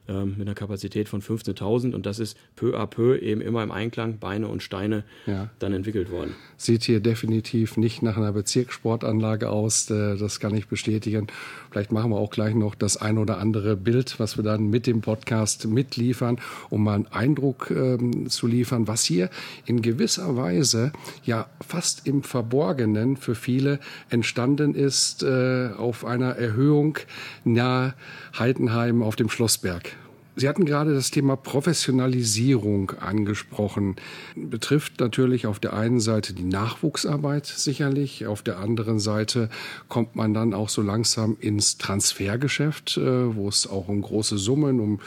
ähm, 0.07 0.35
mit 0.37 0.47
einer 0.47 0.55
Kapazität 0.55 1.07
von 1.07 1.21
15.000 1.21 1.93
und 1.93 2.05
das 2.05 2.19
ist 2.19 2.37
peu 2.55 2.77
à 2.77 2.85
peu 2.87 3.17
eben 3.17 3.39
immer 3.39 3.63
im 3.63 3.71
Einklang 3.71 4.17
Beine 4.17 4.47
und 4.47 4.61
Steine 4.61 5.03
ja. 5.25 5.49
dann 5.59 5.73
entwickelt 5.73 6.11
worden. 6.11 6.35
Sieht 6.57 6.83
hier 6.83 6.99
definitiv 6.99 7.77
nicht 7.77 8.01
nach 8.01 8.17
einer 8.17 8.33
Bezirkssportanlage 8.33 9.49
aus, 9.49 9.89
äh, 9.89 10.17
das 10.17 10.39
kann 10.39 10.55
ich 10.55 10.67
bestätigen. 10.67 11.27
Vielleicht 11.71 11.91
machen 11.91 12.11
wir 12.11 12.17
auch 12.17 12.31
gleich 12.31 12.53
noch 12.53 12.75
das 12.75 12.97
ein 12.97 13.17
oder 13.17 13.37
andere 13.37 13.77
Bild, 13.77 14.19
was 14.19 14.35
wir 14.37 14.43
dann 14.43 14.69
mit 14.69 14.87
dem 14.87 15.01
Podcast 15.01 15.67
mitliefern, 15.67 16.37
um 16.69 16.83
mal 16.83 16.95
einen 16.95 17.07
Eindruck 17.07 17.71
ähm, 17.71 18.29
zu 18.29 18.47
liefern, 18.47 18.87
was 18.87 19.05
hier 19.05 19.29
in 19.65 19.81
gewisser 19.81 20.35
Weise 20.35 20.91
ja 21.23 21.47
fast 21.65 22.05
im 22.05 22.23
Verborgenen 22.23 23.15
für 23.15 23.35
viele 23.35 23.79
entstanden 24.09 24.75
ist 24.75 25.23
äh, 25.23 25.69
auf 25.77 26.05
einer 26.05 26.35
Erhöhung 26.35 26.97
nahe 27.45 27.93
Heidenheim 28.37 29.01
auf 29.01 29.15
dem 29.15 29.29
Schlossberg. 29.29 29.92
Sie 30.35 30.49
hatten 30.49 30.65
gerade 30.65 30.93
das 30.93 31.11
Thema 31.11 31.35
Professionalisierung 31.35 32.91
angesprochen. 32.99 33.97
Betrifft 34.35 34.99
natürlich 34.99 35.45
auf 35.45 35.59
der 35.59 35.73
einen 35.73 35.99
Seite 35.99 36.33
die 36.33 36.43
Nachwuchsarbeit 36.43 37.45
sicherlich, 37.45 38.25
auf 38.25 38.41
der 38.41 38.57
anderen 38.57 38.99
Seite 38.99 39.49
kommt 39.89 40.15
man 40.15 40.33
dann 40.33 40.53
auch 40.53 40.69
so 40.69 40.81
langsam 40.81 41.37
ins 41.39 41.77
Transfergeschäft, 41.77 42.97
äh, 42.97 43.35
wo 43.35 43.47
es 43.47 43.67
auch 43.67 43.87
um 43.89 44.01
große 44.01 44.37
Summen, 44.37 44.79
um 44.79 44.99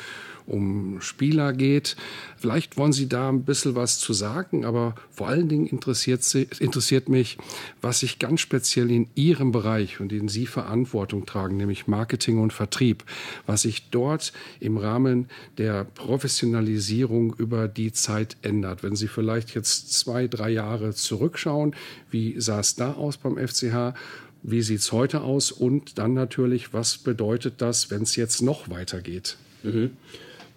um 0.47 1.01
Spieler 1.01 1.53
geht. 1.53 1.97
Vielleicht 2.37 2.77
wollen 2.77 2.93
Sie 2.93 3.09
da 3.09 3.29
ein 3.29 3.45
bisschen 3.45 3.75
was 3.75 3.99
zu 3.99 4.13
sagen, 4.13 4.65
aber 4.65 4.95
vor 5.11 5.29
allen 5.29 5.49
Dingen 5.49 5.67
interessiert, 5.67 6.23
Sie, 6.23 6.49
interessiert 6.61 7.09
mich, 7.09 7.39
was 7.81 8.01
sich 8.01 8.19
ganz 8.19 8.41
speziell 8.41 8.91
in 8.91 9.09
Ihrem 9.15 9.53
Bereich 9.53 10.01
und 10.01 10.13
den 10.13 10.29
Sie 10.29 10.47
Verantwortung 10.47 11.27
tragen, 11.27 11.57
nämlich 11.57 11.87
Marketing 11.87 12.39
und 12.39 12.53
Vertrieb, 12.53 13.05
was 13.47 13.63
sich 13.63 13.91
dort 13.91 14.33
im 14.61 14.77
Rahmen 14.77 15.29
der 15.59 15.85
Professionalisierung 15.85 17.35
über 17.39 17.69
die 17.69 17.93
Zeit 17.93 18.37
ändert. 18.43 18.83
Wenn 18.83 18.97
Sie 18.97 19.09
vielleicht 19.09 19.55
jetzt 19.55 19.93
zwei, 19.93 20.29
drei 20.29 20.51
Jahre 20.51 20.95
zurückschauen, 20.95 21.75
wie 22.11 22.41
sah 22.41 22.61
es 22.61 22.77
da 22.77 22.93
aus 22.93 23.17
beim 23.17 23.37
FCH? 23.37 23.95
Wie 24.43 24.63
sieht 24.63 24.79
es 24.79 24.93
heute 24.93 25.23
aus? 25.23 25.51
Und 25.51 25.99
dann 25.99 26.15
natürlich, 26.15 26.73
was 26.73 26.99
bedeutet 26.99 27.55
das, 27.59 27.91
wenn 27.91 28.03
es 28.03 28.15
jetzt 28.15 28.43
noch 28.43 28.71
weitergeht? 28.71 29.37
Mhm. 29.65 29.97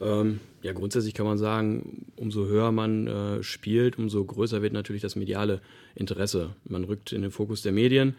Ähm, 0.02 0.40
ja, 0.62 0.74
grundsätzlich 0.74 1.14
kann 1.14 1.26
man 1.26 1.38
sagen, 1.38 2.06
umso 2.16 2.46
höher 2.46 2.72
man 2.72 3.08
äh, 3.08 3.44
spielt, 3.44 3.98
umso 3.98 4.24
größer 4.24 4.62
wird 4.62 4.74
natürlich 4.74 5.02
das 5.02 5.16
mediale 5.16 5.62
Interesse. 5.96 6.52
Man 6.66 6.84
rückt 6.84 7.12
in 7.12 7.22
den 7.22 7.32
Fokus 7.32 7.62
der 7.62 7.72
Medien 7.72 8.16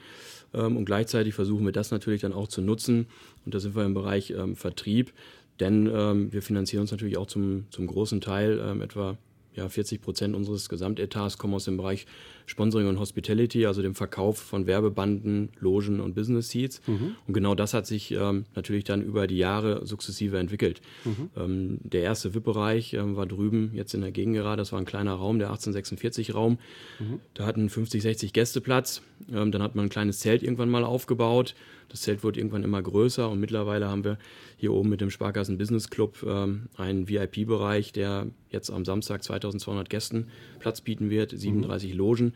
ähm, 0.55 0.77
und 0.77 0.85
gleichzeitig 0.85 1.35
versuchen 1.35 1.65
wir 1.65 1.73
das 1.73 1.91
natürlich 1.91 2.21
dann 2.23 2.33
auch 2.33 2.49
zu 2.49 2.63
nutzen. 2.63 3.07
Und 3.45 3.55
da 3.55 3.61
sind 3.61 3.77
wir 3.77 3.85
im 3.85 3.95
Bereich 3.95 4.31
ähm, 4.31 4.57
Vertrieb, 4.57 5.13
denn 5.59 5.91
ähm, 5.93 6.33
wir 6.33 6.43
finanzieren 6.43 6.83
uns 6.83 6.91
natürlich 6.91 7.17
auch 7.17 7.27
zum, 7.27 7.67
zum 7.71 7.87
großen 7.87 8.21
Teil 8.21 8.61
ähm, 8.65 8.81
etwa 8.83 9.17
ja, 9.55 9.69
40 9.69 10.01
Prozent 10.01 10.35
unseres 10.35 10.69
Gesamtetats 10.69 11.39
kommen 11.39 11.55
aus 11.55 11.65
dem 11.65 11.77
Bereich 11.77 12.07
Sponsoring 12.51 12.89
und 12.89 12.99
Hospitality, 12.99 13.65
also 13.65 13.81
dem 13.81 13.95
Verkauf 13.95 14.37
von 14.37 14.67
Werbebanden, 14.67 15.51
Logen 15.61 16.01
und 16.01 16.17
Business 16.17 16.49
Seats. 16.49 16.83
Mhm. 16.89 17.15
Und 17.29 17.33
genau 17.33 17.55
das 17.55 17.75
hat 17.75 17.87
sich 17.87 18.11
ähm, 18.11 18.45
natürlich 18.57 18.83
dann 18.83 19.03
über 19.03 19.29
die 19.29 19.39
Jahre 19.39 19.87
sukzessive 19.87 20.37
entwickelt. 20.37 20.81
Mhm. 21.05 21.31
Ähm, 21.37 21.79
der 21.85 22.03
erste 22.03 22.35
VIP-Bereich 22.35 22.95
ähm, 22.95 23.15
war 23.15 23.27
drüben 23.27 23.71
jetzt 23.73 23.95
in 23.95 24.01
der 24.01 24.11
Gegend 24.11 24.35
gerade. 24.35 24.57
Das 24.57 24.73
war 24.73 24.81
ein 24.81 24.85
kleiner 24.85 25.15
Raum, 25.15 25.39
der 25.39 25.53
1846-Raum. 25.53 26.59
Mhm. 26.99 27.21
Da 27.35 27.47
hatten 27.47 27.69
50, 27.69 28.03
60 28.03 28.33
Gäste 28.33 28.61
Platz. 28.61 29.03
Dann 29.29 29.63
hat 29.63 29.75
man 29.75 29.87
ein 29.87 29.91
kleines 29.91 30.19
Zelt 30.19 30.43
irgendwann 30.43 30.71
mal 30.71 30.83
aufgebaut. 30.83 31.55
Das 31.91 32.03
Zelt 32.03 32.23
wurde 32.23 32.39
irgendwann 32.39 32.63
immer 32.63 32.81
größer 32.81 33.29
und 33.29 33.41
mittlerweile 33.41 33.89
haben 33.89 34.05
wir 34.05 34.17
hier 34.57 34.73
oben 34.73 34.89
mit 34.89 35.01
dem 35.01 35.11
Sparkassen 35.11 35.59
Business 35.59 35.91
Club 35.91 36.25
ähm, 36.27 36.69
einen 36.77 37.09
VIP-Bereich, 37.09 37.93
der 37.93 38.29
jetzt 38.49 38.71
am 38.71 38.85
Samstag 38.85 39.25
2200 39.25 39.91
Gästen 39.91 40.29
Platz 40.61 40.81
bieten 40.81 41.11
wird, 41.11 41.33
37 41.37 41.93
mhm. 41.93 41.99
Logen. 41.99 42.33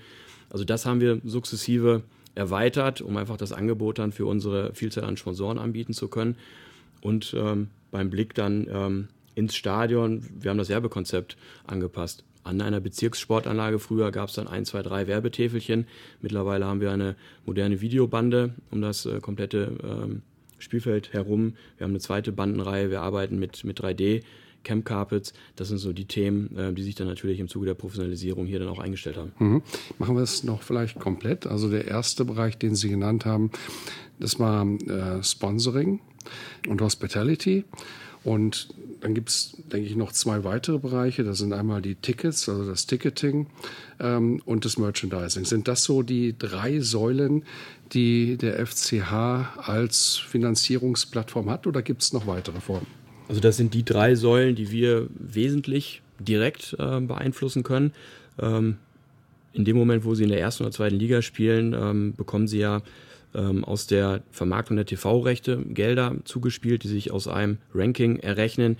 Also 0.51 0.65
das 0.65 0.87
haben 0.87 1.01
wir 1.01 1.21
sukzessive 1.25 2.03
erweitert, 2.35 3.01
um 3.01 3.17
einfach 3.17 3.37
das 3.37 3.53
Angebot 3.53 3.99
dann 3.99 4.13
für 4.13 4.27
unsere 4.27 4.75
Vielzahl 4.75 5.05
an 5.05 5.17
Sponsoren 5.17 5.59
anbieten 5.59 5.93
zu 5.93 6.09
können. 6.09 6.37
Und 7.01 7.35
ähm, 7.39 7.69
beim 7.91 8.11
Blick 8.11 8.35
dann 8.35 8.67
ähm, 8.71 9.09
ins 9.35 9.55
Stadion, 9.55 10.25
wir 10.41 10.51
haben 10.51 10.59
das 10.59 10.69
Werbekonzept 10.69 11.37
angepasst. 11.67 12.25
An 12.45 12.61
einer 12.61 12.81
Bezirkssportanlage 12.81 13.79
früher 13.79 14.11
gab 14.11 14.29
es 14.29 14.35
dann 14.35 14.49
ein, 14.49 14.65
zwei, 14.65 14.83
drei 14.83 15.07
Werbetäfelchen. 15.07 15.87
Mittlerweile 16.21 16.67
haben 16.67 16.81
wir 16.81 16.93
eine 16.93 17.17
moderne 17.47 17.81
Videobande 17.81 18.55
um 18.71 18.83
das 18.83 19.07
äh, 19.07 19.21
komplette 19.21 19.73
ähm, 19.83 20.23
Spielfeld 20.59 21.13
herum. 21.13 21.55
Wir 21.77 21.85
haben 21.85 21.93
eine 21.93 22.01
zweite 22.01 22.33
Bandenreihe. 22.33 22.91
Wir 22.91 23.01
arbeiten 23.01 23.39
mit, 23.39 23.65
mit 23.65 23.81
3D. 23.81 24.23
Camp 24.65 24.85
Carpets, 24.85 25.33
das 25.57 25.69
sind 25.69 25.79
so 25.79 25.93
die 25.93 26.07
Themen, 26.07 26.57
äh, 26.57 26.73
die 26.73 26.83
sich 26.83 26.95
dann 26.95 27.07
natürlich 27.07 27.39
im 27.41 27.49
Zuge 27.49 27.67
der 27.67 27.75
Professionalisierung 27.75 28.47
hier 28.47 28.59
dann 28.59 28.69
auch 28.69 28.79
eingestellt 28.79 29.17
haben. 29.17 29.33
Mhm. 29.39 29.63
Machen 29.99 30.17
wir 30.17 30.23
es 30.23 30.45
noch 30.45 30.63
vielleicht 30.63 30.99
komplett. 30.99 31.47
Also 31.47 31.71
der 31.71 31.87
erste 31.87 32.25
Bereich, 32.25 32.59
den 32.59 32.75
Sie 32.75 32.89
genannt 32.89 33.25
haben, 33.25 33.51
das 34.19 34.39
war 34.39 34.67
äh, 34.67 35.23
Sponsoring 35.23 36.01
und 36.69 36.81
Hospitality. 36.81 37.65
Und 38.25 38.69
dann 39.03 39.15
gibt 39.15 39.29
es, 39.29 39.55
denke 39.71 39.87
ich, 39.87 39.97
noch 39.97 40.11
zwei 40.11 40.45
weitere 40.45 40.79
Bereiche. 40.79 41.25
Das 41.25 41.39
sind 41.39 41.53
einmal 41.53 41.83
die 41.83 41.95
Tickets, 41.95 42.49
also 42.49 42.65
das 42.65 42.87
Ticketing 42.87 43.49
ähm, 44.01 44.41
und 44.47 44.65
das 44.65 44.79
Merchandising. 44.79 45.45
Sind 45.45 45.69
das 45.69 45.85
so 45.85 46.03
die 46.03 46.35
drei 46.37 46.81
Säulen, 46.81 47.45
die 47.93 48.39
der 48.39 48.67
FCH 48.67 49.13
als 49.59 50.17
Finanzierungsplattform 50.17 51.51
hat 51.51 51.67
oder 51.67 51.83
gibt 51.83 52.03
es 52.03 52.15
noch 52.15 52.27
weitere 52.27 52.61
Formen? 52.61 52.87
Also 53.29 53.41
das 53.41 53.57
sind 53.57 53.75
die 53.75 53.85
drei 53.85 54.15
Säulen, 54.15 54.55
die 54.55 54.71
wir 54.71 55.09
wesentlich 55.15 56.03
direkt 56.19 56.77
äh, 56.79 57.01
beeinflussen 57.01 57.63
können. 57.63 57.93
Ähm, 58.39 58.77
in 59.53 59.65
dem 59.65 59.77
Moment, 59.77 60.05
wo 60.05 60.15
sie 60.15 60.25
in 60.25 60.31
der 60.31 60.41
ersten 60.41 60.65
oder 60.65 60.73
zweiten 60.73 60.97
Liga 60.97 61.23
spielen, 61.23 61.75
ähm, 61.75 62.15
bekommen 62.17 62.49
sie 62.49 62.59
ja 62.59 62.83
ähm, 63.35 63.65
aus 63.65 63.87
der 63.87 64.23
Vermarktung 64.31 64.77
der 64.77 64.87
TV-Rechte 64.87 65.59
Gelder 65.59 66.17
zugespielt, 66.25 66.83
die 66.85 66.89
sich 66.89 67.13
aus 67.13 67.29
einem 67.29 67.59
Ranking 67.73 68.19
errechnen, 68.19 68.77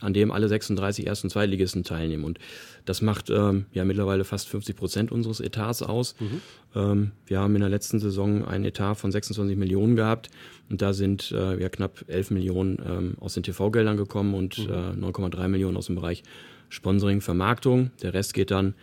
an 0.00 0.14
dem 0.14 0.30
alle 0.30 0.48
36 0.48 1.06
Erst- 1.06 1.24
und 1.24 1.30
Zweitligisten 1.30 1.84
teilnehmen. 1.84 2.24
Und 2.24 2.38
das 2.84 3.02
macht 3.02 3.30
ähm, 3.30 3.66
ja 3.72 3.84
mittlerweile 3.84 4.24
fast 4.24 4.48
50 4.48 4.76
Prozent 4.76 5.12
unseres 5.12 5.40
Etats 5.40 5.82
aus. 5.82 6.16
Mhm. 6.18 6.40
Ähm, 6.74 7.10
wir 7.26 7.38
haben 7.40 7.54
in 7.54 7.60
der 7.60 7.70
letzten 7.70 8.00
Saison 8.00 8.44
einen 8.44 8.64
Etat 8.64 8.96
von 8.96 9.12
26 9.12 9.56
Millionen 9.56 9.94
gehabt 9.96 10.30
und 10.72 10.82
da 10.82 10.92
sind 10.92 11.30
äh, 11.30 11.60
ja 11.60 11.68
knapp 11.68 12.04
11 12.08 12.32
Millionen 12.32 12.78
ähm, 12.84 13.14
aus 13.20 13.34
den 13.34 13.44
TV-Geldern 13.44 13.96
gekommen 13.96 14.34
und 14.34 14.58
mhm. 14.58 15.04
äh, 15.04 15.06
9,3 15.06 15.48
Millionen 15.48 15.76
aus 15.76 15.86
dem 15.86 15.94
Bereich 15.94 16.24
Sponsoring, 16.68 17.20
Vermarktung. 17.20 17.90
Der 18.02 18.14
Rest 18.14 18.34
geht 18.34 18.50
dann, 18.50 18.74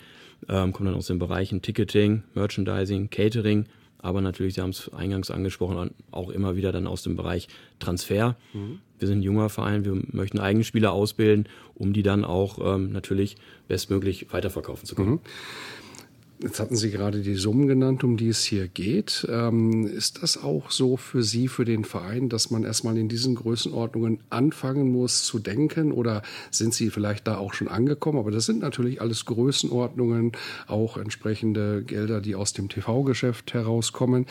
ähm, 0.47 0.71
kommt 0.71 0.87
dann 0.87 0.95
aus 0.95 1.07
den 1.07 1.19
Bereichen 1.19 1.61
Ticketing, 1.61 2.23
Merchandising, 2.33 3.09
Catering 3.09 3.65
aber 4.01 4.21
natürlich, 4.21 4.53
Sie 4.53 4.61
haben 4.61 4.69
es 4.69 4.91
eingangs 4.93 5.29
angesprochen, 5.29 5.91
auch 6.11 6.29
immer 6.29 6.55
wieder 6.55 6.71
dann 6.71 6.87
aus 6.87 7.03
dem 7.03 7.15
Bereich 7.15 7.49
Transfer. 7.79 8.37
Mhm. 8.53 8.79
Wir 8.97 9.07
sind 9.07 9.19
ein 9.19 9.23
junger 9.23 9.49
Verein, 9.49 9.83
wir 9.85 10.01
möchten 10.11 10.39
eigene 10.39 10.63
Spieler 10.63 10.93
ausbilden, 10.93 11.47
um 11.75 11.91
die 11.93 12.03
dann 12.03 12.23
auch 12.23 12.75
ähm, 12.75 12.91
natürlich 12.91 13.35
bestmöglich 13.67 14.31
weiterverkaufen 14.31 14.85
zu 14.85 14.95
können. 14.95 15.11
Mhm. 15.11 15.19
Jetzt 16.41 16.61
hatten 16.61 16.77
Sie 16.77 16.89
gerade 16.89 17.19
die 17.19 17.35
Summen 17.35 17.67
genannt, 17.67 18.05
um 18.05 18.15
die 18.15 18.29
es 18.29 18.45
hier 18.45 18.69
geht. 18.69 19.27
Ähm, 19.29 19.85
ist 19.85 20.23
das 20.23 20.41
auch 20.41 20.71
so 20.71 20.95
für 20.95 21.21
Sie, 21.21 21.49
für 21.49 21.65
den 21.65 21.83
Verein, 21.83 22.29
dass 22.29 22.49
man 22.49 22.63
erstmal 22.63 22.97
in 22.97 23.09
diesen 23.09 23.35
Größenordnungen 23.35 24.21
anfangen 24.29 24.89
muss 24.89 25.25
zu 25.25 25.39
denken? 25.39 25.91
Oder 25.91 26.21
sind 26.49 26.73
Sie 26.73 26.91
vielleicht 26.91 27.27
da 27.27 27.37
auch 27.37 27.53
schon 27.53 27.67
angekommen? 27.67 28.19
Aber 28.19 28.31
das 28.31 28.45
sind 28.45 28.61
natürlich 28.61 29.01
alles 29.01 29.25
Größenordnungen, 29.25 30.31
auch 30.67 30.95
entsprechende 30.95 31.83
Gelder, 31.83 32.21
die 32.21 32.35
aus 32.35 32.53
dem 32.53 32.69
TV-Geschäft 32.69 33.53
herauskommen, 33.53 34.25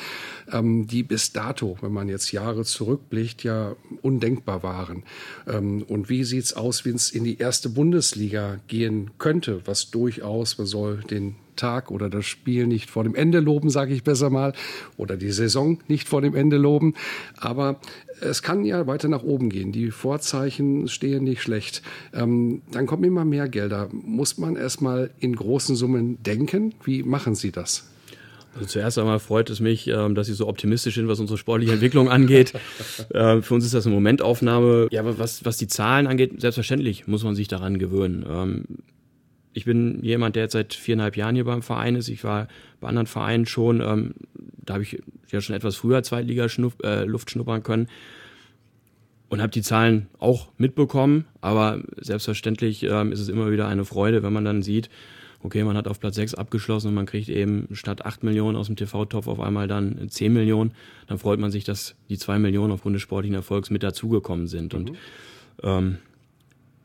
ähm, 0.51 0.87
die 0.87 1.03
bis 1.03 1.35
dato, 1.35 1.77
wenn 1.83 1.93
man 1.93 2.09
jetzt 2.09 2.33
Jahre 2.33 2.65
zurückblickt, 2.65 3.45
ja 3.45 3.77
undenkbar 4.01 4.63
waren. 4.63 5.03
Ähm, 5.47 5.83
und 5.83 6.09
wie 6.09 6.25
sieht 6.25 6.45
es 6.45 6.53
aus, 6.55 6.87
wenn 6.87 6.95
es 6.95 7.11
in 7.11 7.25
die 7.25 7.37
erste 7.37 7.69
Bundesliga 7.69 8.61
gehen 8.67 9.11
könnte, 9.19 9.61
was 9.67 9.91
durchaus, 9.91 10.57
man 10.57 10.67
soll 10.67 11.03
den 11.11 11.35
Tag 11.59 11.91
oder 11.91 12.09
das 12.09 12.25
Spiel 12.25 12.67
nicht 12.67 12.89
vor 12.91 13.05
dem 13.05 13.15
Ende 13.15 13.41
loben, 13.41 13.69
sage 13.69 13.93
ich 13.93 14.03
besser 14.03 14.31
mal, 14.31 14.55
oder 14.97 15.17
die 15.17 15.31
Saison 15.31 15.79
nicht 15.89 16.09
vor 16.09 16.23
dem 16.23 16.35
Ende 16.35 16.57
loben. 16.57 16.95
Aber 17.37 17.81
es 18.21 18.43
kann 18.43 18.65
ja 18.65 18.87
weiter 18.87 19.09
nach 19.09 19.23
oben 19.23 19.51
gehen. 19.51 19.73
Die 19.73 19.91
Vorzeichen 19.91 20.89
stehen 20.89 21.25
nicht 21.25 21.43
schlecht. 21.43 21.83
Ähm, 22.15 22.63
dann 22.73 22.87
kommen 22.87 23.05
immer 23.05 23.25
mehr 23.25 23.49
Gelder. 23.49 23.89
Muss 23.93 24.39
man 24.39 24.57
erstmal 24.57 25.11
in 25.21 25.37
großen 25.37 25.77
Summen 25.77 26.23
denken? 26.23 26.75
Wie 26.85 27.03
machen 27.03 27.35
Sie 27.35 27.53
das? 27.53 27.91
Also 28.55 28.67
zuerst 28.67 28.99
einmal 28.99 29.21
freut 29.21 29.51
es 29.51 29.61
mich, 29.61 29.87
ähm, 29.87 30.15
dass 30.15 30.27
Sie 30.27 30.33
so 30.33 30.49
optimistisch 30.49 30.97
sind, 30.97 31.07
was 31.07 31.21
unsere 31.21 31.39
sportliche 31.39 31.73
Entwicklung 31.73 32.09
angeht. 32.11 32.55
Äh, 33.11 33.43
für 33.43 33.55
uns 33.55 33.65
ist 33.65 33.75
das 33.75 33.87
eine 33.87 33.95
Momentaufnahme. 33.95 34.89
Ja, 34.91 35.01
aber 35.01 35.19
was, 35.19 35.45
was 35.45 35.59
die 35.59 35.69
Zahlen 35.69 36.07
angeht, 36.07 36.41
selbstverständlich 36.41 37.07
muss 37.07 37.25
man 37.25 37.35
sich 37.35 37.49
daran 37.49 37.79
gewöhnen. 37.79 38.25
Ich 39.59 39.65
bin 39.65 40.05
jemand, 40.05 40.37
der 40.37 40.45
jetzt 40.45 40.53
seit 40.53 40.73
viereinhalb 40.73 41.17
Jahren 41.17 41.35
hier 41.35 41.45
beim 41.45 41.63
Verein 41.63 41.97
ist. 41.97 42.09
Ich 42.09 42.23
war 42.23 42.47
bei 42.81 42.87
anderen 42.87 43.09
Vereinen 43.09 43.45
schon, 43.45 43.81
ähm, 43.81 44.15
da 44.65 44.75
habe 44.75 44.85
ich 44.85 45.03
ja 45.33 45.41
schon 45.41 45.57
etwas 45.57 45.75
früher 45.75 46.05
Zweitliga-Luft 46.05 46.85
äh, 46.85 47.29
schnuppern 47.29 47.65
können 47.65 47.89
und 49.29 49.43
habe 49.43 49.51
die 49.51 49.63
Zahlen 49.63 50.07
auch 50.21 50.47
mitbekommen. 50.59 51.25
Aber 51.41 51.83
selbstverständlich 51.97 52.85
ähm, 52.85 53.11
ist 53.11 53.19
es 53.19 53.29
immer 53.29 53.51
wieder 53.51 53.67
eine 53.67 53.85
Freude, 53.85 54.23
wenn 54.23 54.33
man 54.33 54.45
dann 54.45 54.63
sieht, 54.63 54.91
okay, 55.43 55.65
man 55.65 55.77
hat 55.77 55.89
auf 55.89 55.99
Platz 55.99 56.15
6 56.15 56.35
abgeschlossen 56.35 56.89
und 56.89 56.95
man 56.95 57.07
kriegt 57.07 57.29
eben 57.29 57.67
statt 57.73 58.07
8 58.07 58.23
Millionen 58.23 58.57
aus 58.57 58.69
dem 58.69 58.77
TV-Topf 58.77 59.27
auf 59.27 59.41
einmal 59.41 59.67
dann 59.67 60.09
10 60.09 60.33
Millionen. 60.33 60.71
Dann 61.09 61.19
freut 61.19 61.41
man 61.41 61.51
sich, 61.51 61.65
dass 61.65 61.97
die 62.09 62.17
2 62.17 62.39
Millionen 62.39 62.73
aufgrund 62.73 62.95
des 62.95 63.03
sportlichen 63.03 63.35
Erfolgs 63.35 63.71
mit 63.71 63.83
dazugekommen 63.83 64.47
sind. 64.47 64.73
Mhm. 64.73 64.79
Und 64.79 64.93
ähm, 65.65 65.99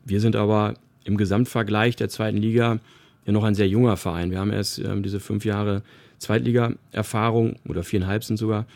wir 0.04 0.20
sind 0.20 0.34
aber 0.34 0.74
im 1.04 1.16
Gesamtvergleich 1.16 1.96
der 1.96 2.08
zweiten 2.08 2.38
Liga 2.38 2.80
ja 3.26 3.32
noch 3.32 3.44
ein 3.44 3.54
sehr 3.54 3.68
junger 3.68 3.96
Verein. 3.96 4.30
Wir 4.30 4.38
haben 4.38 4.52
erst 4.52 4.78
ähm, 4.78 5.02
diese 5.02 5.20
fünf 5.20 5.44
Jahre 5.44 5.82
Zweitliga-Erfahrung 6.18 7.56
oder 7.68 7.82
viereinhalb 7.82 8.24
sind 8.24 8.36
sogar 8.36 8.66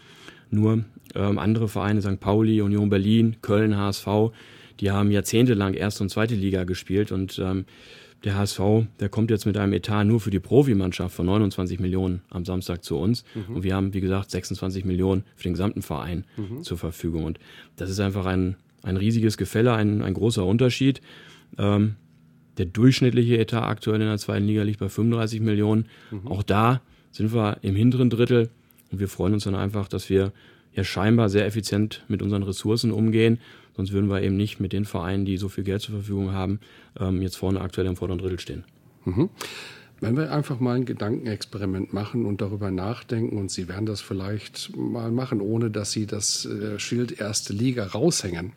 nur 0.51 0.85
ähm, 1.15 1.39
andere 1.39 1.69
Vereine, 1.69 2.03
St. 2.03 2.21
Pauli, 2.21 2.61
Union 2.61 2.89
Berlin, 2.89 3.37
Köln, 3.43 3.77
HSV, 3.77 4.07
die 4.81 4.91
haben 4.91 5.11
jahrzehntelang 5.11 5.75
erste 5.75 6.05
und 6.05 6.11
zweite 6.11 6.35
Liga 6.35 6.65
gespielt 6.65 7.13
und 7.13 7.39
ähm, 7.39 7.65
der 8.25 8.37
HSV, 8.37 8.61
der 8.99 9.09
kommt 9.09 9.31
jetzt 9.31 9.47
mit 9.47 9.57
einem 9.57 9.73
Etat 9.73 10.05
nur 10.05 10.21
für 10.21 10.31
die 10.31 10.41
Profimannschaft 10.41 11.15
von 11.15 11.27
29 11.27 11.79
Millionen 11.79 12.23
am 12.31 12.45
Samstag 12.45 12.83
zu 12.83 12.97
uns. 12.97 13.25
Mhm. 13.35 13.57
Und 13.57 13.63
wir 13.63 13.77
haben, 13.77 13.95
wie 13.95 14.01
gesagt, 14.01 14.33
26 14.33 14.85
Millionen 14.85 15.23
für 15.37 15.45
den 15.45 15.53
gesamten 15.53 15.83
Verein 15.83 16.25
mhm. 16.37 16.63
zur 16.65 16.79
Verfügung. 16.79 17.25
Und 17.25 17.39
das 17.77 17.91
ist 17.91 18.01
einfach 18.01 18.27
ein, 18.27 18.57
ein 18.83 18.97
riesiges 18.97 19.37
Gefälle, 19.37 19.73
ein, 19.73 20.03
ein 20.03 20.15
großer 20.15 20.45
Unterschied. 20.45 21.01
Ähm, 21.59 21.95
der 22.59 22.67
durchschnittliche 22.67 23.39
Etat 23.39 23.63
aktuell 23.63 24.01
in 24.01 24.09
der 24.09 24.19
zweiten 24.19 24.47
Liga 24.47 24.63
liegt 24.63 24.81
bei 24.81 24.89
35 24.89 25.41
Millionen. 25.41 25.87
Mhm. 26.11 26.27
Auch 26.27 26.43
da 26.43 26.81
sind 27.11 27.33
wir 27.33 27.59
im 27.63 27.77
hinteren 27.77 28.11
Drittel 28.11 28.51
und 28.91 29.01
wir 29.01 29.09
freuen 29.09 29.35
uns 29.35 29.45
dann 29.45 29.55
einfach, 29.55 29.89
dass 29.89 30.11
wir 30.11 30.33
ja 30.75 30.85
scheinbar 30.85 31.29
sehr 31.29 31.47
effizient 31.47 32.05
mit 32.09 32.23
unseren 32.23 32.43
Ressourcen 32.43 32.93
umgehen. 32.93 33.39
Sonst 33.77 33.93
würden 33.93 34.11
wir 34.11 34.23
eben 34.23 34.37
nicht 34.37 34.61
mit 34.61 34.73
den 34.73 34.85
Vereinen, 34.85 35.25
die 35.25 35.37
so 35.37 35.49
viel 35.49 35.65
Geld 35.65 35.83
zur 35.83 35.95
Verfügung 35.95 36.33
haben, 36.33 36.61
ähm, 36.99 37.23
jetzt 37.23 37.37
vorne 37.37 37.61
aktuell 37.61 37.87
im 37.87 37.97
vorderen 37.97 38.19
Drittel 38.19 38.41
stehen. 38.41 38.65
Mhm. 39.05 39.31
Wenn 40.01 40.17
wir 40.17 40.33
einfach 40.33 40.61
mal 40.61 40.77
ein 40.77 40.85
Gedankenexperiment 40.85 41.93
machen 41.93 42.25
und 42.25 42.41
darüber 42.41 42.71
nachdenken, 42.71 43.37
und 43.37 43.51
Sie 43.51 43.69
werden 43.69 43.87
das 43.87 44.01
vielleicht 44.01 44.77
mal 44.77 45.11
machen, 45.11 45.41
ohne 45.41 45.71
dass 45.71 45.91
Sie 45.91 46.07
das 46.07 46.45
äh, 46.47 46.79
Schild 46.79 47.21
erste 47.21 47.53
Liga 47.53 47.85
raushängen 47.85 48.53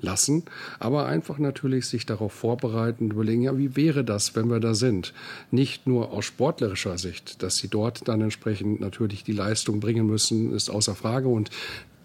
lassen, 0.00 0.44
aber 0.78 1.06
einfach 1.06 1.38
natürlich 1.38 1.86
sich 1.86 2.06
darauf 2.06 2.32
vorbereiten 2.32 3.04
und 3.04 3.12
überlegen, 3.12 3.42
ja, 3.42 3.58
wie 3.58 3.76
wäre 3.76 4.04
das, 4.04 4.34
wenn 4.36 4.48
wir 4.48 4.60
da 4.60 4.74
sind? 4.74 5.12
Nicht 5.50 5.86
nur 5.86 6.12
aus 6.12 6.24
sportlerischer 6.24 6.96
Sicht, 6.96 7.42
dass 7.42 7.58
Sie 7.58 7.68
dort 7.68 8.08
dann 8.08 8.22
entsprechend 8.22 8.80
natürlich 8.80 9.22
die 9.22 9.32
Leistung 9.32 9.80
bringen 9.80 10.06
müssen, 10.06 10.54
ist 10.54 10.70
außer 10.70 10.94
Frage 10.94 11.28
und 11.28 11.50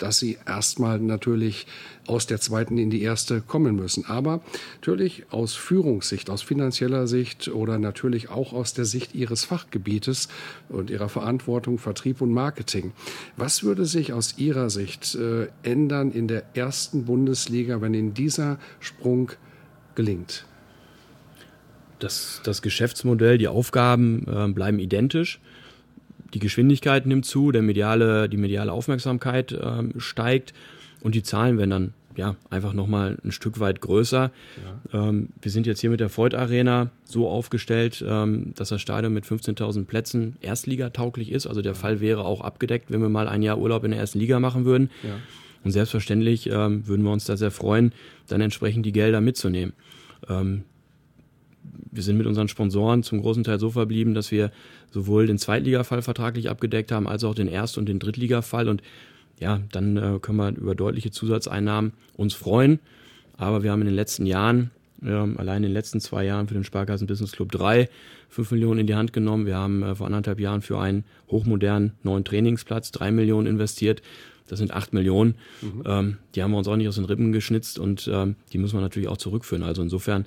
dass 0.01 0.19
sie 0.19 0.37
erstmal 0.45 0.99
natürlich 0.99 1.67
aus 2.07 2.25
der 2.25 2.41
zweiten 2.41 2.77
in 2.77 2.89
die 2.89 3.01
erste 3.01 3.41
kommen 3.41 3.75
müssen. 3.75 4.05
Aber 4.05 4.41
natürlich 4.75 5.25
aus 5.29 5.53
Führungssicht, 5.53 6.29
aus 6.29 6.41
finanzieller 6.41 7.07
Sicht 7.07 7.47
oder 7.49 7.77
natürlich 7.77 8.29
auch 8.29 8.53
aus 8.53 8.73
der 8.73 8.85
Sicht 8.85 9.13
ihres 9.13 9.45
Fachgebietes 9.45 10.27
und 10.69 10.89
ihrer 10.89 11.09
Verantwortung 11.09 11.77
Vertrieb 11.77 12.21
und 12.21 12.31
Marketing. 12.31 12.93
Was 13.37 13.63
würde 13.63 13.85
sich 13.85 14.13
aus 14.13 14.37
Ihrer 14.37 14.69
Sicht 14.69 15.15
äh, 15.15 15.47
ändern 15.63 16.11
in 16.11 16.27
der 16.27 16.43
ersten 16.55 17.05
Bundesliga, 17.05 17.81
wenn 17.81 17.93
in 17.93 18.13
dieser 18.13 18.57
Sprung 18.79 19.31
gelingt? 19.95 20.45
Das, 21.99 22.41
das 22.43 22.63
Geschäftsmodell, 22.63 23.37
die 23.37 23.47
Aufgaben 23.47 24.25
äh, 24.27 24.47
bleiben 24.51 24.79
identisch 24.79 25.39
die 26.33 26.39
Geschwindigkeit 26.39 27.05
nimmt 27.05 27.25
zu, 27.25 27.51
der 27.51 27.61
mediale, 27.61 28.29
die 28.29 28.37
mediale 28.37 28.71
Aufmerksamkeit 28.71 29.57
ähm, 29.61 29.93
steigt 29.97 30.53
und 31.01 31.15
die 31.15 31.23
Zahlen 31.23 31.57
werden 31.57 31.69
dann 31.69 31.93
ja 32.15 32.35
einfach 32.49 32.73
nochmal 32.73 33.17
ein 33.23 33.31
Stück 33.31 33.59
weit 33.59 33.81
größer. 33.81 34.31
Ja. 34.91 35.09
Ähm, 35.09 35.29
wir 35.41 35.51
sind 35.51 35.65
jetzt 35.65 35.79
hier 35.79 35.89
mit 35.89 35.99
der 35.99 36.15
Voigt 36.15 36.35
Arena 36.35 36.89
so 37.05 37.27
aufgestellt, 37.27 38.03
ähm, 38.07 38.53
dass 38.55 38.69
das 38.69 38.81
Stadion 38.81 39.13
mit 39.13 39.25
15.000 39.25 39.85
Plätzen 39.85 40.35
erstligatauglich 40.41 41.31
ist. 41.31 41.47
Also 41.47 41.61
der 41.61 41.75
Fall 41.75 41.99
wäre 41.99 42.25
auch 42.25 42.41
abgedeckt, 42.41 42.91
wenn 42.91 43.01
wir 43.01 43.09
mal 43.09 43.27
ein 43.27 43.41
Jahr 43.41 43.57
Urlaub 43.57 43.83
in 43.83 43.91
der 43.91 43.99
ersten 43.99 44.19
Liga 44.19 44.39
machen 44.39 44.65
würden. 44.65 44.89
Ja. 45.03 45.15
Und 45.63 45.71
selbstverständlich 45.71 46.47
ähm, 46.47 46.87
würden 46.87 47.03
wir 47.03 47.11
uns 47.11 47.25
da 47.25 47.37
sehr 47.37 47.51
freuen, 47.51 47.93
dann 48.27 48.41
entsprechend 48.41 48.85
die 48.85 48.91
Gelder 48.91 49.21
mitzunehmen. 49.21 49.73
Ähm, 50.27 50.63
wir 51.91 52.03
sind 52.03 52.17
mit 52.17 52.27
unseren 52.27 52.47
Sponsoren 52.47 53.03
zum 53.03 53.21
großen 53.21 53.43
Teil 53.43 53.59
so 53.59 53.69
verblieben, 53.69 54.13
dass 54.13 54.31
wir 54.31 54.51
sowohl 54.91 55.27
den 55.27 55.37
Zweitligafall 55.37 56.01
vertraglich 56.01 56.49
abgedeckt 56.49 56.91
haben, 56.91 57.07
als 57.07 57.23
auch 57.23 57.35
den 57.35 57.47
Erst- 57.47 57.77
und 57.77 57.87
den 57.87 57.99
Drittligafall. 57.99 58.69
Und 58.69 58.81
ja, 59.39 59.61
dann 59.71 59.97
äh, 59.97 60.19
können 60.21 60.37
wir 60.37 60.49
über 60.55 60.75
deutliche 60.75 61.11
Zusatzeinnahmen 61.11 61.93
uns 62.15 62.33
freuen. 62.33 62.79
Aber 63.37 63.63
wir 63.63 63.71
haben 63.71 63.81
in 63.81 63.87
den 63.87 63.95
letzten 63.95 64.25
Jahren, 64.25 64.71
äh, 65.03 65.11
allein 65.11 65.57
in 65.57 65.63
den 65.63 65.73
letzten 65.73 65.99
zwei 65.99 66.25
Jahren 66.25 66.47
für 66.47 66.53
den 66.53 66.63
Sparkassen 66.63 67.07
Business 67.07 67.31
Club 67.33 67.51
3, 67.51 67.89
5 68.29 68.51
Millionen 68.51 68.79
in 68.81 68.87
die 68.87 68.95
Hand 68.95 69.13
genommen. 69.13 69.45
Wir 69.45 69.57
haben 69.57 69.83
äh, 69.83 69.95
vor 69.95 70.05
anderthalb 70.07 70.39
Jahren 70.39 70.61
für 70.61 70.79
einen 70.79 71.03
hochmodernen 71.29 71.93
neuen 72.03 72.23
Trainingsplatz 72.23 72.91
3 72.91 73.11
Millionen 73.11 73.47
investiert. 73.47 74.01
Das 74.47 74.59
sind 74.59 74.71
8 74.71 74.93
Millionen. 74.93 75.35
Mhm. 75.61 75.83
Ähm, 75.85 76.17
die 76.35 76.43
haben 76.43 76.51
wir 76.51 76.57
uns 76.57 76.67
auch 76.67 76.75
nicht 76.75 76.87
aus 76.87 76.95
den 76.95 77.05
Rippen 77.05 77.31
geschnitzt 77.31 77.79
und 77.79 78.09
ähm, 78.11 78.35
die 78.53 78.57
müssen 78.57 78.77
wir 78.77 78.81
natürlich 78.81 79.09
auch 79.09 79.17
zurückführen. 79.17 79.63
Also 79.63 79.81
insofern 79.81 80.25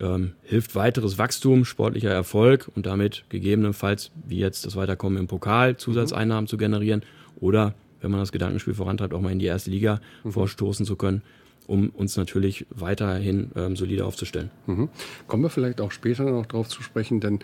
ähm, 0.00 0.32
hilft 0.42 0.74
weiteres 0.74 1.18
Wachstum, 1.18 1.64
sportlicher 1.64 2.10
Erfolg 2.10 2.70
und 2.74 2.86
damit 2.86 3.24
gegebenenfalls, 3.28 4.10
wie 4.26 4.38
jetzt 4.38 4.64
das 4.66 4.76
Weiterkommen 4.76 5.18
im 5.18 5.26
Pokal, 5.26 5.76
Zusatzeinnahmen 5.76 6.44
mhm. 6.44 6.48
zu 6.48 6.56
generieren 6.56 7.02
oder, 7.40 7.74
wenn 8.00 8.10
man 8.10 8.20
das 8.20 8.32
Gedankenspiel 8.32 8.74
vorantreibt, 8.74 9.14
auch 9.14 9.20
mal 9.20 9.32
in 9.32 9.38
die 9.38 9.46
erste 9.46 9.70
Liga 9.70 10.00
mhm. 10.24 10.32
vorstoßen 10.32 10.86
zu 10.86 10.96
können 10.96 11.22
um 11.66 11.90
uns 11.90 12.16
natürlich 12.16 12.66
weiterhin 12.70 13.50
ähm, 13.54 13.76
solide 13.76 14.04
aufzustellen. 14.04 14.50
Mhm. 14.66 14.88
Kommen 15.26 15.42
wir 15.44 15.50
vielleicht 15.50 15.80
auch 15.80 15.92
später 15.92 16.24
noch 16.24 16.46
darauf 16.46 16.68
zu 16.68 16.82
sprechen, 16.82 17.20
denn 17.20 17.38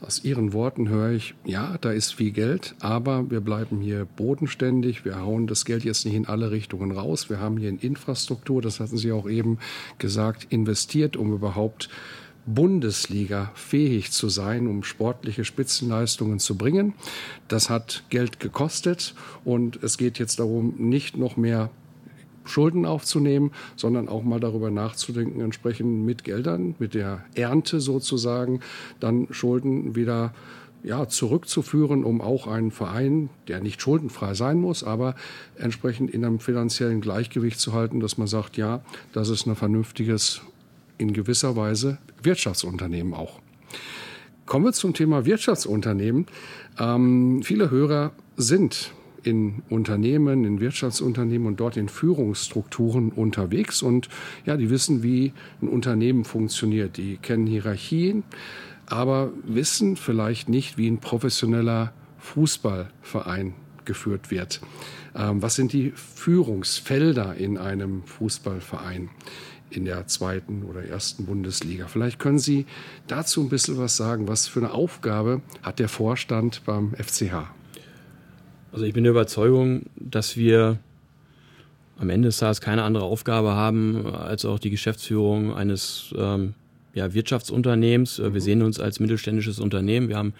aus 0.00 0.24
Ihren 0.24 0.52
Worten 0.52 0.88
höre 0.88 1.10
ich, 1.10 1.34
ja, 1.44 1.76
da 1.80 1.92
ist 1.92 2.14
viel 2.14 2.30
Geld, 2.30 2.74
aber 2.80 3.30
wir 3.30 3.40
bleiben 3.40 3.80
hier 3.80 4.04
bodenständig. 4.04 5.04
Wir 5.04 5.20
hauen 5.20 5.46
das 5.46 5.64
Geld 5.64 5.84
jetzt 5.84 6.04
nicht 6.06 6.14
in 6.14 6.26
alle 6.26 6.50
Richtungen 6.50 6.92
raus. 6.92 7.28
Wir 7.28 7.38
haben 7.38 7.58
hier 7.58 7.68
in 7.68 7.78
Infrastruktur, 7.78 8.62
das 8.62 8.80
hatten 8.80 8.96
Sie 8.96 9.12
auch 9.12 9.28
eben 9.28 9.58
gesagt, 9.98 10.46
investiert, 10.50 11.16
um 11.16 11.32
überhaupt 11.32 11.90
Bundesliga 12.46 13.52
fähig 13.54 14.10
zu 14.12 14.28
sein, 14.28 14.66
um 14.66 14.82
sportliche 14.82 15.44
Spitzenleistungen 15.44 16.38
zu 16.38 16.56
bringen. 16.56 16.94
Das 17.48 17.68
hat 17.68 18.04
Geld 18.08 18.40
gekostet 18.40 19.14
und 19.44 19.82
es 19.82 19.98
geht 19.98 20.18
jetzt 20.18 20.38
darum, 20.38 20.74
nicht 20.78 21.16
noch 21.16 21.36
mehr 21.36 21.70
Schulden 22.44 22.86
aufzunehmen, 22.86 23.52
sondern 23.76 24.08
auch 24.08 24.22
mal 24.22 24.40
darüber 24.40 24.70
nachzudenken, 24.70 25.40
entsprechend 25.40 26.04
mit 26.04 26.24
Geldern, 26.24 26.74
mit 26.78 26.94
der 26.94 27.24
Ernte 27.34 27.80
sozusagen, 27.80 28.60
dann 28.98 29.28
Schulden 29.30 29.94
wieder 29.94 30.32
ja, 30.82 31.08
zurückzuführen, 31.08 32.04
um 32.04 32.20
auch 32.20 32.46
einen 32.46 32.70
Verein, 32.70 33.28
der 33.48 33.60
nicht 33.60 33.82
schuldenfrei 33.82 34.34
sein 34.34 34.58
muss, 34.58 34.82
aber 34.82 35.14
entsprechend 35.56 36.10
in 36.10 36.24
einem 36.24 36.40
finanziellen 36.40 37.00
Gleichgewicht 37.00 37.60
zu 37.60 37.72
halten, 37.72 38.00
dass 38.00 38.18
man 38.18 38.26
sagt, 38.26 38.56
ja, 38.56 38.82
das 39.12 39.28
ist 39.28 39.46
ein 39.46 39.56
vernünftiges, 39.56 40.40
in 40.98 41.12
gewisser 41.12 41.56
Weise 41.56 41.98
Wirtschaftsunternehmen 42.22 43.14
auch. 43.14 43.40
Kommen 44.46 44.64
wir 44.64 44.72
zum 44.72 44.94
Thema 44.94 45.24
Wirtschaftsunternehmen. 45.26 46.26
Ähm, 46.78 47.42
viele 47.42 47.70
Hörer 47.70 48.12
sind 48.36 48.92
in 49.22 49.62
Unternehmen, 49.68 50.44
in 50.44 50.60
Wirtschaftsunternehmen 50.60 51.46
und 51.46 51.60
dort 51.60 51.76
in 51.76 51.88
Führungsstrukturen 51.88 53.10
unterwegs 53.10 53.82
und 53.82 54.08
ja, 54.46 54.56
die 54.56 54.70
wissen, 54.70 55.02
wie 55.02 55.32
ein 55.60 55.68
Unternehmen 55.68 56.24
funktioniert. 56.24 56.96
Die 56.96 57.16
kennen 57.16 57.46
Hierarchien, 57.46 58.24
aber 58.86 59.30
wissen 59.44 59.96
vielleicht 59.96 60.48
nicht, 60.48 60.78
wie 60.78 60.88
ein 60.88 60.98
professioneller 60.98 61.92
Fußballverein 62.18 63.54
geführt 63.84 64.30
wird. 64.30 64.60
Ähm, 65.14 65.42
was 65.42 65.56
sind 65.56 65.72
die 65.72 65.92
Führungsfelder 65.94 67.34
in 67.34 67.58
einem 67.58 68.02
Fußballverein? 68.04 69.10
in 69.70 69.84
der 69.84 70.06
zweiten 70.08 70.64
oder 70.64 70.82
ersten 70.82 71.26
Bundesliga. 71.26 71.86
Vielleicht 71.86 72.18
können 72.18 72.38
Sie 72.38 72.66
dazu 73.06 73.40
ein 73.40 73.48
bisschen 73.48 73.78
was 73.78 73.96
sagen. 73.96 74.28
Was 74.28 74.48
für 74.48 74.58
eine 74.58 74.72
Aufgabe 74.72 75.42
hat 75.62 75.78
der 75.78 75.88
Vorstand 75.88 76.62
beim 76.64 76.92
FCH? 76.94 77.59
Also 78.72 78.84
ich 78.84 78.92
bin 78.92 79.04
der 79.04 79.10
Überzeugung, 79.10 79.86
dass 79.96 80.36
wir 80.36 80.78
am 81.98 82.08
Ende 82.08 82.28
des 82.28 82.38
Tages 82.38 82.60
keine 82.60 82.82
andere 82.82 83.04
Aufgabe 83.04 83.50
haben, 83.50 84.06
als 84.06 84.44
auch 84.44 84.58
die 84.58 84.70
Geschäftsführung 84.70 85.54
eines 85.54 86.14
ähm, 86.16 86.54
ja, 86.94 87.12
Wirtschaftsunternehmens. 87.12 88.18
Äh, 88.18 88.32
wir 88.32 88.40
sehen 88.40 88.62
uns 88.62 88.80
als 88.80 89.00
mittelständisches 89.00 89.58
Unternehmen. 89.58 90.08
Wir 90.08 90.16
haben 90.16 90.34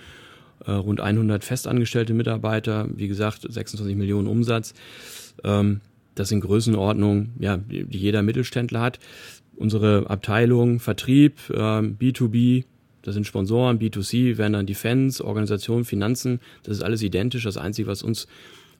äh, 0.64 0.71
rund 0.71 1.01
100 1.01 1.45
festangestellte 1.45 2.14
Mitarbeiter, 2.14 2.88
wie 2.95 3.09
gesagt 3.09 3.47
26 3.49 3.97
Millionen 3.97 4.29
Umsatz. 4.29 4.75
Ähm, 5.45 5.81
das 6.14 6.29
sind 6.29 6.40
Größenordnungen, 6.40 7.35
ja, 7.40 7.57
die, 7.57 7.85
die 7.85 7.99
jeder 7.99 8.23
Mittelständler 8.23 8.81
hat. 8.81 8.99
Unsere 9.57 10.09
Abteilung 10.09 10.81
Vertrieb, 10.81 11.38
ähm, 11.53 11.97
B2B, 11.99 12.64
das 13.03 13.15
sind 13.15 13.27
Sponsoren, 13.27 13.79
B2C, 13.79 14.37
werden 14.39 14.53
dann 14.53 14.67
Defense, 14.67 15.25
Organisation, 15.25 15.85
Finanzen. 15.85 16.41
Das 16.63 16.77
ist 16.77 16.83
alles 16.83 17.03
identisch. 17.03 17.45
Das 17.45 17.57
Einzige, 17.57 17.89
was 17.89 18.03
uns 18.03 18.27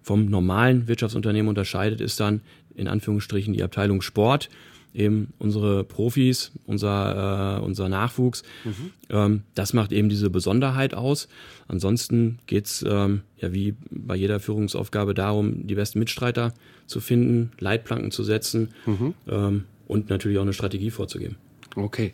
vom 0.03 0.27
normalen 0.27 0.89
Wirtschaftsunternehmen 0.89 1.49
unterscheidet, 1.49 2.01
ist 2.01 2.21
dann 2.21 2.41
in 2.75 2.89
Anführungsstrichen 2.89 3.55
die 3.55 3.63
Abteilung 3.63 4.03
Sport. 4.03 4.49
Eben 4.93 5.33
unsere 5.39 5.85
Profis, 5.85 6.51
unser, 6.67 7.59
äh, 7.59 7.65
unser 7.65 7.89
Nachwuchs. 7.89 8.43
Mhm. 8.65 8.91
Ähm, 9.09 9.43
das 9.55 9.73
macht 9.73 9.93
eben 9.93 10.09
diese 10.09 10.31
Besonderheit 10.31 10.95
aus. 10.95 11.29
Ansonsten 11.69 12.41
geht's 12.47 12.85
ähm, 12.87 13.21
ja 13.39 13.53
wie 13.53 13.77
bei 13.91 14.17
jeder 14.17 14.41
Führungsaufgabe 14.41 15.15
darum, 15.15 15.69
die 15.69 15.77
besten 15.77 16.01
Mitstreiter 16.01 16.53
zu 16.87 16.99
finden, 16.99 17.53
Leitplanken 17.61 18.11
zu 18.11 18.25
setzen 18.25 18.71
mhm. 18.85 19.15
ähm, 19.29 19.65
und 19.87 20.11
natürlich 20.11 20.39
auch 20.39 20.43
eine 20.43 20.53
Strategie 20.53 20.91
vorzugeben. 20.91 21.37
Okay. 21.77 22.13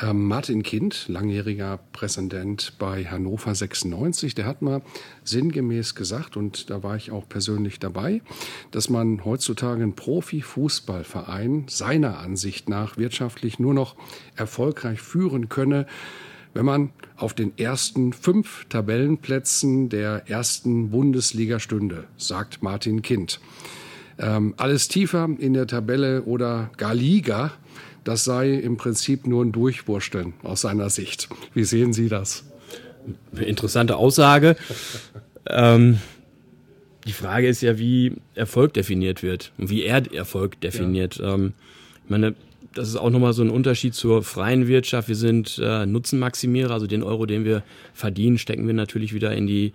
Ähm, 0.00 0.26
Martin 0.26 0.62
Kind, 0.62 1.06
langjähriger 1.08 1.80
Präsident 1.92 2.74
bei 2.78 3.04
Hannover 3.04 3.54
96, 3.54 4.34
der 4.34 4.46
hat 4.46 4.62
mal 4.62 4.82
sinngemäß 5.24 5.94
gesagt, 5.94 6.36
und 6.36 6.70
da 6.70 6.82
war 6.82 6.96
ich 6.96 7.10
auch 7.10 7.28
persönlich 7.28 7.80
dabei, 7.80 8.22
dass 8.70 8.90
man 8.90 9.24
heutzutage 9.24 9.82
einen 9.82 9.94
Profifußballverein 9.94 11.66
seiner 11.68 12.18
Ansicht 12.18 12.68
nach 12.68 12.96
wirtschaftlich 12.96 13.58
nur 13.58 13.74
noch 13.74 13.96
erfolgreich 14.36 15.00
führen 15.00 15.48
könne, 15.48 15.86
wenn 16.54 16.64
man 16.64 16.90
auf 17.16 17.34
den 17.34 17.56
ersten 17.58 18.12
fünf 18.12 18.66
Tabellenplätzen 18.68 19.88
der 19.88 20.28
ersten 20.28 20.90
Bundesliga 20.90 21.58
stünde, 21.58 22.04
sagt 22.16 22.62
Martin 22.62 23.02
Kind. 23.02 23.40
Ähm, 24.18 24.54
alles 24.56 24.88
tiefer 24.88 25.28
in 25.38 25.54
der 25.54 25.66
Tabelle 25.66 26.22
oder 26.22 26.70
gar 26.76 26.94
Liga 26.94 27.52
das 28.08 28.24
sei 28.24 28.54
im 28.54 28.78
Prinzip 28.78 29.26
nur 29.26 29.44
ein 29.44 29.52
Durchwursteln 29.52 30.32
aus 30.42 30.62
seiner 30.62 30.88
Sicht. 30.88 31.28
Wie 31.52 31.64
sehen 31.64 31.92
Sie 31.92 32.08
das? 32.08 32.42
Interessante 33.38 33.96
Aussage. 33.96 34.56
ähm, 35.46 35.98
die 37.06 37.12
Frage 37.12 37.48
ist 37.48 37.60
ja, 37.60 37.78
wie 37.78 38.14
Erfolg 38.34 38.72
definiert 38.72 39.22
wird 39.22 39.52
und 39.58 39.68
wie 39.68 39.82
er 39.82 40.10
Erfolg 40.10 40.58
definiert. 40.62 41.16
Ja. 41.16 41.34
Ähm, 41.34 41.52
ich 42.04 42.08
meine, 42.08 42.34
das 42.78 42.88
ist 42.88 42.96
auch 42.96 43.10
nochmal 43.10 43.32
so 43.32 43.42
ein 43.42 43.50
Unterschied 43.50 43.94
zur 43.94 44.22
freien 44.22 44.68
Wirtschaft. 44.68 45.08
Wir 45.08 45.16
sind 45.16 45.60
äh, 45.62 45.84
Nutzenmaximierer, 45.84 46.72
also 46.72 46.86
den 46.86 47.02
Euro, 47.02 47.26
den 47.26 47.44
wir 47.44 47.64
verdienen, 47.92 48.38
stecken 48.38 48.66
wir 48.66 48.74
natürlich 48.74 49.12
wieder 49.12 49.34
in 49.34 49.46
die 49.46 49.72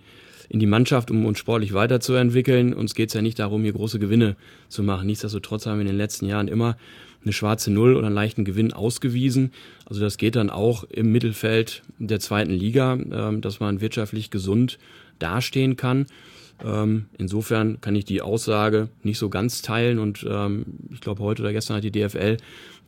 in 0.50 0.60
die 0.60 0.66
Mannschaft, 0.66 1.10
um 1.10 1.24
uns 1.24 1.38
sportlich 1.38 1.72
weiterzuentwickeln. 1.72 2.74
Uns 2.74 2.94
geht 2.94 3.08
es 3.08 3.14
ja 3.14 3.22
nicht 3.22 3.38
darum, 3.38 3.62
hier 3.62 3.72
große 3.72 3.98
Gewinne 3.98 4.36
zu 4.68 4.82
machen. 4.82 5.06
Nichtsdestotrotz 5.06 5.64
haben 5.64 5.78
wir 5.78 5.82
in 5.82 5.86
den 5.86 5.96
letzten 5.96 6.26
Jahren 6.26 6.48
immer 6.48 6.76
eine 7.22 7.32
schwarze 7.32 7.70
Null 7.70 7.96
oder 7.96 8.06
einen 8.06 8.14
leichten 8.14 8.44
Gewinn 8.44 8.74
ausgewiesen. 8.74 9.52
Also 9.86 10.00
das 10.02 10.18
geht 10.18 10.36
dann 10.36 10.50
auch 10.50 10.84
im 10.84 11.10
Mittelfeld 11.12 11.82
der 11.98 12.20
zweiten 12.20 12.52
Liga, 12.52 12.94
äh, 12.94 13.40
dass 13.40 13.60
man 13.60 13.80
wirtschaftlich 13.80 14.30
gesund 14.30 14.78
dastehen 15.18 15.76
kann. 15.76 16.06
Ähm, 16.64 17.06
insofern 17.18 17.80
kann 17.80 17.96
ich 17.96 18.04
die 18.04 18.22
Aussage 18.22 18.88
nicht 19.02 19.18
so 19.18 19.28
ganz 19.28 19.62
teilen 19.62 19.98
und 19.98 20.24
ähm, 20.28 20.64
ich 20.92 21.00
glaube, 21.00 21.22
heute 21.22 21.42
oder 21.42 21.52
gestern 21.52 21.76
hat 21.76 21.84
die 21.84 21.90
DFL 21.90 22.36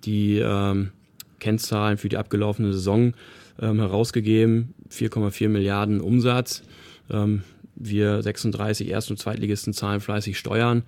die 0.05 0.39
ähm, 0.39 0.91
Kennzahlen 1.39 1.99
für 1.99 2.09
die 2.09 2.17
abgelaufene 2.17 2.73
Saison 2.73 3.15
ähm, 3.61 3.79
herausgegeben. 3.79 4.75
4,4 4.91 5.49
Milliarden 5.49 6.01
Umsatz. 6.01 6.63
Ähm, 7.11 7.43
wir 7.77 8.23
36 8.23 8.89
Erst- 8.89 9.11
und 9.11 9.19
Zweitligisten 9.19 9.73
zahlen 9.73 10.01
fleißig 10.01 10.39
Steuern, 10.39 10.83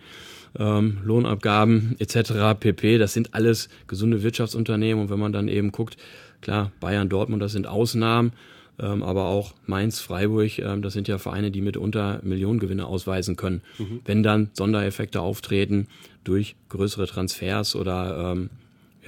ähm, 0.58 0.98
Lohnabgaben 1.04 1.96
etc. 1.98 2.58
pp. 2.58 2.98
Das 2.98 3.12
sind 3.12 3.34
alles 3.34 3.68
gesunde 3.86 4.22
Wirtschaftsunternehmen 4.22 5.02
und 5.02 5.10
wenn 5.10 5.18
man 5.18 5.32
dann 5.32 5.48
eben 5.48 5.70
guckt, 5.70 5.96
klar, 6.40 6.72
Bayern, 6.80 7.08
Dortmund, 7.08 7.42
das 7.42 7.52
sind 7.52 7.66
Ausnahmen, 7.66 8.32
ähm, 8.80 9.02
aber 9.02 9.26
auch 9.26 9.54
Mainz, 9.66 10.00
Freiburg, 10.00 10.58
ähm, 10.58 10.82
das 10.82 10.94
sind 10.94 11.08
ja 11.08 11.18
Vereine, 11.18 11.50
die 11.50 11.60
mitunter 11.60 12.20
Millionengewinne 12.22 12.86
ausweisen 12.86 13.36
können. 13.36 13.62
Mhm. 13.78 14.00
Wenn 14.04 14.22
dann 14.22 14.50
Sondereffekte 14.54 15.20
auftreten 15.20 15.88
durch 16.24 16.56
größere 16.68 17.06
Transfers 17.06 17.76
oder 17.76 18.32
ähm, 18.32 18.50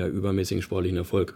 ja, 0.00 0.08
übermäßigen 0.08 0.62
sportlichen 0.62 0.98
Erfolg. 0.98 1.34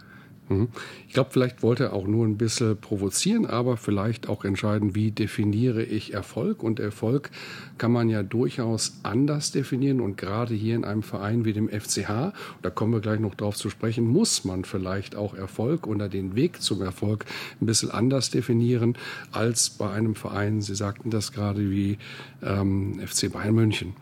Mhm. 0.49 0.67
Ich 1.07 1.13
glaube, 1.13 1.29
vielleicht 1.31 1.63
wollte 1.63 1.85
er 1.85 1.93
auch 1.93 2.07
nur 2.07 2.25
ein 2.25 2.37
bisschen 2.37 2.77
provozieren, 2.77 3.45
aber 3.45 3.77
vielleicht 3.77 4.29
auch 4.29 4.45
entscheiden, 4.45 4.93
wie 4.93 5.11
definiere 5.11 5.83
ich 5.83 6.13
Erfolg. 6.13 6.61
Und 6.61 6.79
Erfolg 6.79 7.31
kann 7.77 7.91
man 7.91 8.09
ja 8.09 8.21
durchaus 8.21 8.99
anders 9.03 9.51
definieren. 9.51 10.01
Und 10.01 10.17
gerade 10.17 10.53
hier 10.53 10.75
in 10.75 10.83
einem 10.83 11.03
Verein 11.03 11.45
wie 11.45 11.53
dem 11.53 11.69
FCH, 11.69 12.33
da 12.61 12.69
kommen 12.69 12.93
wir 12.93 12.99
gleich 12.99 13.19
noch 13.19 13.35
drauf 13.35 13.55
zu 13.55 13.69
sprechen, 13.69 14.07
muss 14.07 14.45
man 14.45 14.65
vielleicht 14.65 15.15
auch 15.15 15.33
Erfolg 15.33 15.87
oder 15.87 16.09
den 16.09 16.35
Weg 16.35 16.61
zum 16.61 16.81
Erfolg 16.81 17.25
ein 17.61 17.65
bisschen 17.65 17.91
anders 17.91 18.29
definieren 18.29 18.97
als 19.31 19.69
bei 19.69 19.89
einem 19.89 20.15
Verein, 20.15 20.61
Sie 20.61 20.75
sagten 20.75 21.09
das 21.09 21.31
gerade 21.31 21.69
wie 21.69 21.97
ähm, 22.43 22.99
FC 23.05 23.31
Bayern 23.31 23.55
München. 23.55 23.93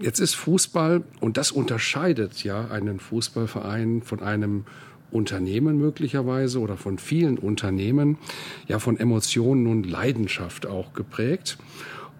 Jetzt 0.00 0.20
ist 0.20 0.34
Fußball, 0.34 1.02
und 1.20 1.36
das 1.36 1.50
unterscheidet 1.50 2.44
ja 2.44 2.68
einen 2.68 3.00
Fußballverein 3.00 4.02
von 4.02 4.20
einem 4.20 4.64
Unternehmen 5.10 5.78
möglicherweise 5.78 6.60
oder 6.60 6.76
von 6.76 6.98
vielen 6.98 7.36
Unternehmen 7.36 8.18
ja 8.68 8.78
von 8.78 8.96
Emotionen 8.98 9.66
und 9.66 9.84
Leidenschaft 9.84 10.66
auch 10.66 10.92
geprägt. 10.92 11.58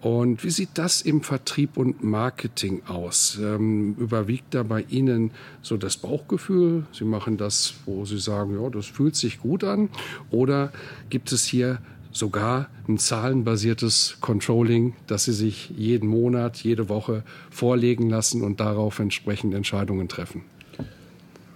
Und 0.01 0.43
wie 0.43 0.49
sieht 0.49 0.69
das 0.75 1.01
im 1.01 1.21
Vertrieb 1.21 1.77
und 1.77 2.03
Marketing 2.03 2.81
aus? 2.87 3.37
Ähm, 3.41 3.95
überwiegt 3.97 4.53
da 4.53 4.63
bei 4.63 4.85
Ihnen 4.89 5.31
so 5.61 5.75
das 5.75 5.97
Bauchgefühl? 5.97 6.85
Sie 6.93 7.03
machen 7.03 7.37
das, 7.37 7.75
wo 7.85 8.05
Sie 8.05 8.19
sagen, 8.19 8.61
ja, 8.61 8.69
das 8.69 8.85
fühlt 8.87 9.15
sich 9.15 9.39
gut 9.39 9.63
an? 9.63 9.89
Oder 10.31 10.71
gibt 11.09 11.31
es 11.33 11.45
hier 11.45 11.79
sogar 12.11 12.69
ein 12.87 12.97
zahlenbasiertes 12.97 14.17
Controlling, 14.21 14.95
das 15.07 15.25
Sie 15.25 15.33
sich 15.33 15.69
jeden 15.77 16.09
Monat, 16.09 16.57
jede 16.57 16.89
Woche 16.89 17.23
vorlegen 17.49 18.09
lassen 18.09 18.41
und 18.41 18.59
darauf 18.59 18.99
entsprechend 18.99 19.53
Entscheidungen 19.53 20.07
treffen? 20.07 20.43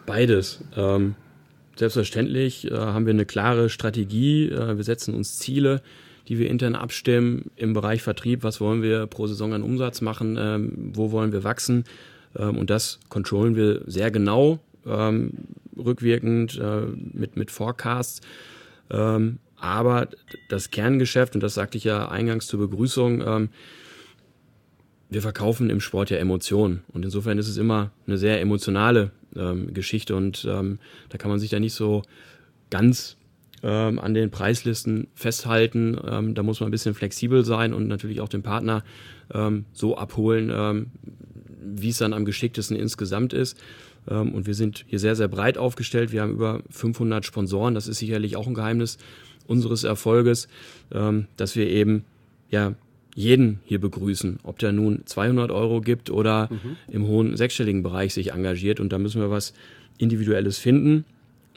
Beides. 0.05 0.63
Ähm, 0.75 1.15
Selbstverständlich 1.75 2.69
äh, 2.69 2.75
haben 2.75 3.05
wir 3.05 3.13
eine 3.13 3.25
klare 3.25 3.69
Strategie. 3.69 4.49
Äh, 4.49 4.77
wir 4.77 4.83
setzen 4.83 5.15
uns 5.15 5.39
Ziele, 5.39 5.81
die 6.27 6.37
wir 6.37 6.49
intern 6.49 6.75
abstimmen 6.75 7.49
im 7.55 7.73
Bereich 7.73 8.03
Vertrieb. 8.03 8.43
Was 8.43 8.61
wollen 8.61 8.83
wir 8.83 9.07
pro 9.07 9.27
Saison 9.27 9.53
an 9.53 9.63
Umsatz 9.63 10.01
machen? 10.01 10.37
Ähm, 10.39 10.91
wo 10.93 11.11
wollen 11.11 11.31
wir 11.31 11.43
wachsen? 11.43 11.85
Ähm, 12.37 12.57
und 12.57 12.69
das 12.69 12.99
kontrollen 13.09 13.55
wir 13.55 13.81
sehr 13.87 14.11
genau, 14.11 14.59
ähm, 14.85 15.31
rückwirkend 15.75 16.59
äh, 16.59 16.81
mit, 16.95 17.37
mit 17.37 17.49
Forecasts. 17.49 18.21
Aber 19.63 20.09
das 20.49 20.71
Kerngeschäft, 20.71 21.35
und 21.35 21.41
das 21.41 21.53
sagte 21.53 21.77
ich 21.77 21.85
ja 21.85 22.09
eingangs 22.09 22.47
zur 22.47 22.59
Begrüßung, 22.59 23.23
ähm, 23.25 23.49
wir 25.09 25.21
verkaufen 25.21 25.69
im 25.69 25.79
Sport 25.79 26.09
ja 26.09 26.17
Emotionen. 26.17 26.83
Und 26.89 27.05
insofern 27.05 27.37
ist 27.37 27.47
es 27.47 27.55
immer 27.55 27.91
eine 28.05 28.17
sehr 28.17 28.41
emotionale 28.41 29.11
ähm, 29.37 29.73
Geschichte 29.73 30.17
und 30.17 30.45
ähm, 30.49 30.79
da 31.07 31.17
kann 31.17 31.31
man 31.31 31.39
sich 31.39 31.49
da 31.49 31.61
nicht 31.61 31.75
so 31.75 32.01
ganz 32.71 33.15
ähm, 33.63 33.99
an 33.99 34.13
den 34.13 34.31
Preislisten 34.31 35.07
festhalten. 35.15 35.97
Ähm, 36.05 36.35
da 36.35 36.43
muss 36.43 36.59
man 36.59 36.67
ein 36.67 36.71
bisschen 36.71 36.93
flexibel 36.93 37.45
sein 37.45 37.73
und 37.73 37.87
natürlich 37.87 38.19
auch 38.19 38.27
den 38.27 38.43
Partner 38.43 38.83
ähm, 39.33 39.63
so 39.71 39.95
abholen, 39.95 40.51
ähm, 40.53 40.87
wie 41.61 41.87
es 41.87 41.99
dann 41.99 42.11
am 42.11 42.25
geschicktesten 42.25 42.75
insgesamt 42.75 43.31
ist. 43.31 43.57
Und 44.05 44.47
wir 44.47 44.53
sind 44.53 44.83
hier 44.89 44.99
sehr, 44.99 45.15
sehr 45.15 45.29
breit 45.29 45.57
aufgestellt. 45.57 46.11
Wir 46.11 46.23
haben 46.23 46.33
über 46.33 46.61
500 46.69 47.25
Sponsoren. 47.25 47.73
Das 47.73 47.87
ist 47.87 47.99
sicherlich 47.99 48.35
auch 48.35 48.47
ein 48.47 48.53
Geheimnis 48.53 48.97
unseres 49.47 49.83
Erfolges, 49.83 50.47
ähm, 50.91 51.27
dass 51.37 51.55
wir 51.55 51.67
eben 51.67 52.05
ja 52.49 52.73
jeden 53.15 53.59
hier 53.65 53.79
begrüßen, 53.79 54.39
ob 54.43 54.59
der 54.59 54.71
nun 54.71 55.03
200 55.05 55.51
Euro 55.51 55.81
gibt 55.81 56.09
oder 56.09 56.49
mhm. 56.51 56.77
im 56.91 57.07
hohen 57.07 57.37
sechsstelligen 57.37 57.83
Bereich 57.83 58.13
sich 58.13 58.31
engagiert. 58.31 58.79
Und 58.79 58.91
da 58.91 58.97
müssen 58.97 59.21
wir 59.21 59.29
was 59.29 59.53
Individuelles 59.97 60.57
finden. 60.57 61.05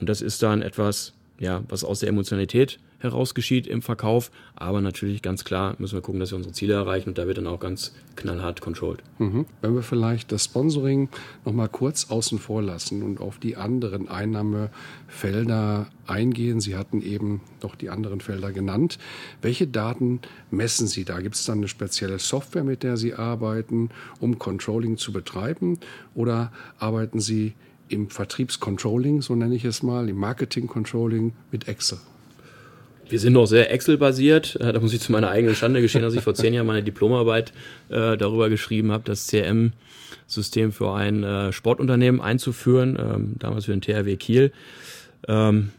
Und 0.01 0.09
das 0.09 0.21
ist 0.21 0.43
dann 0.43 0.63
etwas, 0.63 1.15
ja, 1.39 1.63
was 1.69 1.85
aus 1.85 2.01
der 2.01 2.11
Emotionalität 2.11 2.79
heraus 2.99 3.35
geschieht 3.35 3.67
im 3.67 3.83
Verkauf. 3.83 4.31
Aber 4.55 4.81
natürlich 4.81 5.23
ganz 5.23 5.45
klar 5.45 5.77
müssen 5.79 5.95
wir 5.95 6.03
gucken, 6.03 6.21
dass 6.21 6.33
wir 6.33 6.37
unsere 6.37 6.55
Ziele 6.55 6.75
erreichen 6.75 7.11
und 7.11 7.19
da 7.19 7.27
wird 7.27 7.39
dann 7.39 7.47
auch 7.47 7.61
ganz 7.61 7.95
knallhart 8.17 8.61
controlled. 8.61 9.03
Mhm. 9.19 9.47
Wenn 9.61 9.75
wir 9.75 9.83
vielleicht 9.83 10.33
das 10.33 10.45
Sponsoring 10.45 11.09
nochmal 11.45 11.69
kurz 11.69 12.11
außen 12.11 12.39
vor 12.39 12.63
lassen 12.63 13.03
und 13.03 13.21
auf 13.21 13.39
die 13.39 13.57
anderen 13.57 14.09
Einnahmefelder 14.09 15.89
eingehen. 16.07 16.61
Sie 16.61 16.77
hatten 16.77 17.03
eben 17.03 17.41
noch 17.63 17.75
die 17.75 17.91
anderen 17.91 18.21
Felder 18.21 18.53
genannt. 18.53 18.99
Welche 19.43 19.67
Daten 19.67 20.21
messen 20.51 20.87
Sie 20.87 21.05
da? 21.05 21.21
Gibt 21.21 21.35
es 21.35 21.45
dann 21.45 21.59
eine 21.59 21.69
spezielle 21.69 22.19
Software, 22.19 22.65
mit 22.65 22.83
der 22.83 22.97
Sie 22.97 23.15
arbeiten, 23.15 23.91
um 24.21 24.39
Controlling 24.39 24.97
zu 24.97 25.13
betreiben? 25.13 25.79
Oder 26.15 26.53
arbeiten 26.79 27.21
Sie 27.21 27.55
im 27.89 28.11
Vertriebscontrolling, 28.11 29.23
so 29.23 29.35
nenne 29.35 29.55
ich 29.55 29.65
es 29.65 29.83
mal, 29.83 30.09
im 30.09 30.17
Marketing-Controlling 30.17 31.33
mit 31.51 31.69
Excel? 31.69 31.99
Wir 33.09 33.21
sind 33.21 33.35
noch 33.35 33.47
sehr 33.47 33.73
Excel-basiert. 33.73 34.57
Äh, 34.61 34.73
da 34.73 34.81
muss 34.81 34.93
ich 34.93 35.01
zu 35.01 35.13
meiner 35.13 35.31
eigenen 35.31 35.55
Schande 35.55 35.81
gestehen, 35.81 36.03
dass 36.03 36.15
ich 36.15 36.23
vor 36.23 36.35
zehn 36.35 36.55
Jahren 36.55 36.67
meine 36.67 36.83
Diplomarbeit 36.83 37.53
äh, 37.89 38.17
darüber 38.17 38.49
geschrieben 38.49 38.91
habe, 38.91 39.05
das 39.05 39.29
CRM-System 39.29 40.73
für 40.73 40.93
ein 40.93 41.23
äh, 41.23 41.53
Sportunternehmen 41.53 42.21
einzuführen, 42.21 42.99
ähm, 43.01 43.35
damals 43.39 43.67
für 43.67 43.73
den 43.73 43.81
THW 43.81 44.17
Kiel. 44.17 44.53
Ähm, 45.29 45.71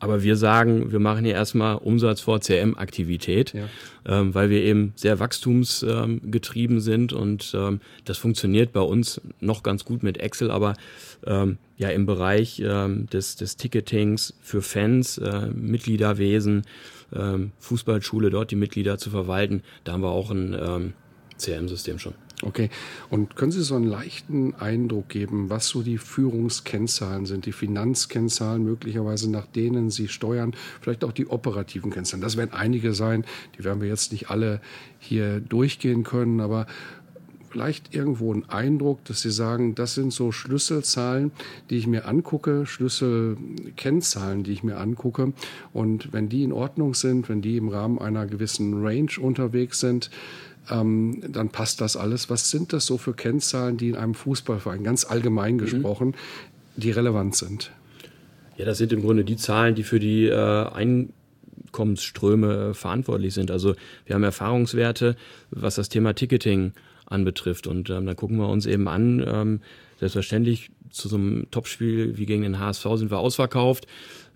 aber 0.00 0.22
wir 0.22 0.36
sagen, 0.36 0.92
wir 0.92 0.98
machen 0.98 1.24
hier 1.24 1.34
erstmal 1.34 1.76
Umsatz 1.76 2.20
vor 2.20 2.40
CRM-Aktivität, 2.40 3.52
ja. 3.52 3.68
ähm, 4.06 4.34
weil 4.34 4.50
wir 4.50 4.62
eben 4.62 4.92
sehr 4.96 5.18
wachstumsgetrieben 5.18 6.76
ähm, 6.76 6.80
sind 6.80 7.12
und 7.12 7.52
ähm, 7.54 7.80
das 8.04 8.18
funktioniert 8.18 8.72
bei 8.72 8.80
uns 8.80 9.20
noch 9.40 9.62
ganz 9.62 9.84
gut 9.84 10.02
mit 10.02 10.18
Excel, 10.18 10.50
aber 10.50 10.74
ähm, 11.26 11.58
ja 11.76 11.88
im 11.88 12.06
Bereich 12.06 12.62
ähm, 12.64 13.06
des, 13.06 13.36
des 13.36 13.56
Ticketings 13.56 14.34
für 14.40 14.62
Fans, 14.62 15.18
äh, 15.18 15.46
Mitgliederwesen, 15.48 16.62
ähm, 17.14 17.52
Fußballschule, 17.58 18.30
dort 18.30 18.50
die 18.50 18.56
Mitglieder 18.56 18.98
zu 18.98 19.10
verwalten, 19.10 19.62
da 19.84 19.92
haben 19.92 20.02
wir 20.02 20.10
auch 20.10 20.30
ein 20.30 20.94
CRM-System 21.38 21.98
schon. 21.98 22.14
Okay. 22.42 22.70
Und 23.10 23.34
können 23.34 23.50
Sie 23.50 23.62
so 23.62 23.74
einen 23.74 23.86
leichten 23.86 24.54
Eindruck 24.54 25.08
geben, 25.08 25.50
was 25.50 25.66
so 25.66 25.82
die 25.82 25.98
Führungskennzahlen 25.98 27.26
sind, 27.26 27.46
die 27.46 27.52
Finanzkennzahlen 27.52 28.62
möglicherweise, 28.62 29.28
nach 29.28 29.46
denen 29.46 29.90
Sie 29.90 30.06
steuern, 30.06 30.54
vielleicht 30.80 31.02
auch 31.02 31.12
die 31.12 31.26
operativen 31.26 31.90
Kennzahlen? 31.90 32.22
Das 32.22 32.36
werden 32.36 32.52
einige 32.52 32.94
sein, 32.94 33.24
die 33.58 33.64
werden 33.64 33.80
wir 33.80 33.88
jetzt 33.88 34.12
nicht 34.12 34.30
alle 34.30 34.60
hier 35.00 35.40
durchgehen 35.40 36.04
können, 36.04 36.40
aber 36.40 36.66
vielleicht 37.50 37.94
irgendwo 37.94 38.32
einen 38.32 38.48
Eindruck, 38.48 39.04
dass 39.04 39.22
Sie 39.22 39.30
sagen, 39.30 39.74
das 39.74 39.94
sind 39.94 40.12
so 40.12 40.32
Schlüsselzahlen, 40.32 41.32
die 41.70 41.78
ich 41.78 41.86
mir 41.86 42.06
angucke, 42.06 42.66
Schlüsselkennzahlen, 42.66 44.44
die 44.44 44.52
ich 44.52 44.62
mir 44.62 44.78
angucke. 44.78 45.32
Und 45.72 46.12
wenn 46.12 46.28
die 46.28 46.44
in 46.44 46.52
Ordnung 46.52 46.94
sind, 46.94 47.28
wenn 47.28 47.42
die 47.42 47.56
im 47.56 47.68
Rahmen 47.68 47.98
einer 47.98 48.26
gewissen 48.26 48.84
Range 48.84 49.10
unterwegs 49.20 49.80
sind, 49.80 50.10
ähm, 50.70 51.22
dann 51.28 51.50
passt 51.50 51.80
das 51.80 51.96
alles. 51.96 52.30
Was 52.30 52.50
sind 52.50 52.72
das 52.72 52.86
so 52.86 52.98
für 52.98 53.14
Kennzahlen, 53.14 53.76
die 53.76 53.90
in 53.90 53.96
einem 53.96 54.14
Fußballverein, 54.14 54.84
ganz 54.84 55.04
allgemein 55.04 55.54
mhm. 55.54 55.58
gesprochen, 55.58 56.08
mhm. 56.08 56.80
die 56.80 56.90
relevant 56.90 57.36
sind? 57.36 57.70
Ja, 58.56 58.64
das 58.64 58.78
sind 58.78 58.92
im 58.92 59.02
Grunde 59.02 59.24
die 59.24 59.36
Zahlen, 59.36 59.74
die 59.74 59.84
für 59.84 60.00
die 60.00 60.26
äh, 60.26 60.66
Einkommensströme 61.70 62.70
äh, 62.70 62.74
verantwortlich 62.74 63.34
sind. 63.34 63.50
Also 63.50 63.74
wir 64.04 64.14
haben 64.14 64.24
Erfahrungswerte, 64.24 65.16
was 65.50 65.76
das 65.76 65.88
Thema 65.88 66.14
Ticketing 66.14 66.72
anbetrifft. 67.06 67.66
Und 67.66 67.88
ähm, 67.90 68.06
da 68.06 68.14
gucken 68.14 68.36
wir 68.38 68.48
uns 68.48 68.66
eben 68.66 68.88
an, 68.88 69.24
ähm, 69.26 69.60
selbstverständlich 69.98 70.70
zu 70.90 71.08
so 71.08 71.16
einem 71.16 71.50
Topspiel 71.50 72.16
wie 72.16 72.26
gegen 72.26 72.42
den 72.42 72.58
HSV 72.58 72.86
sind 72.94 73.10
wir 73.10 73.18
ausverkauft. 73.18 73.86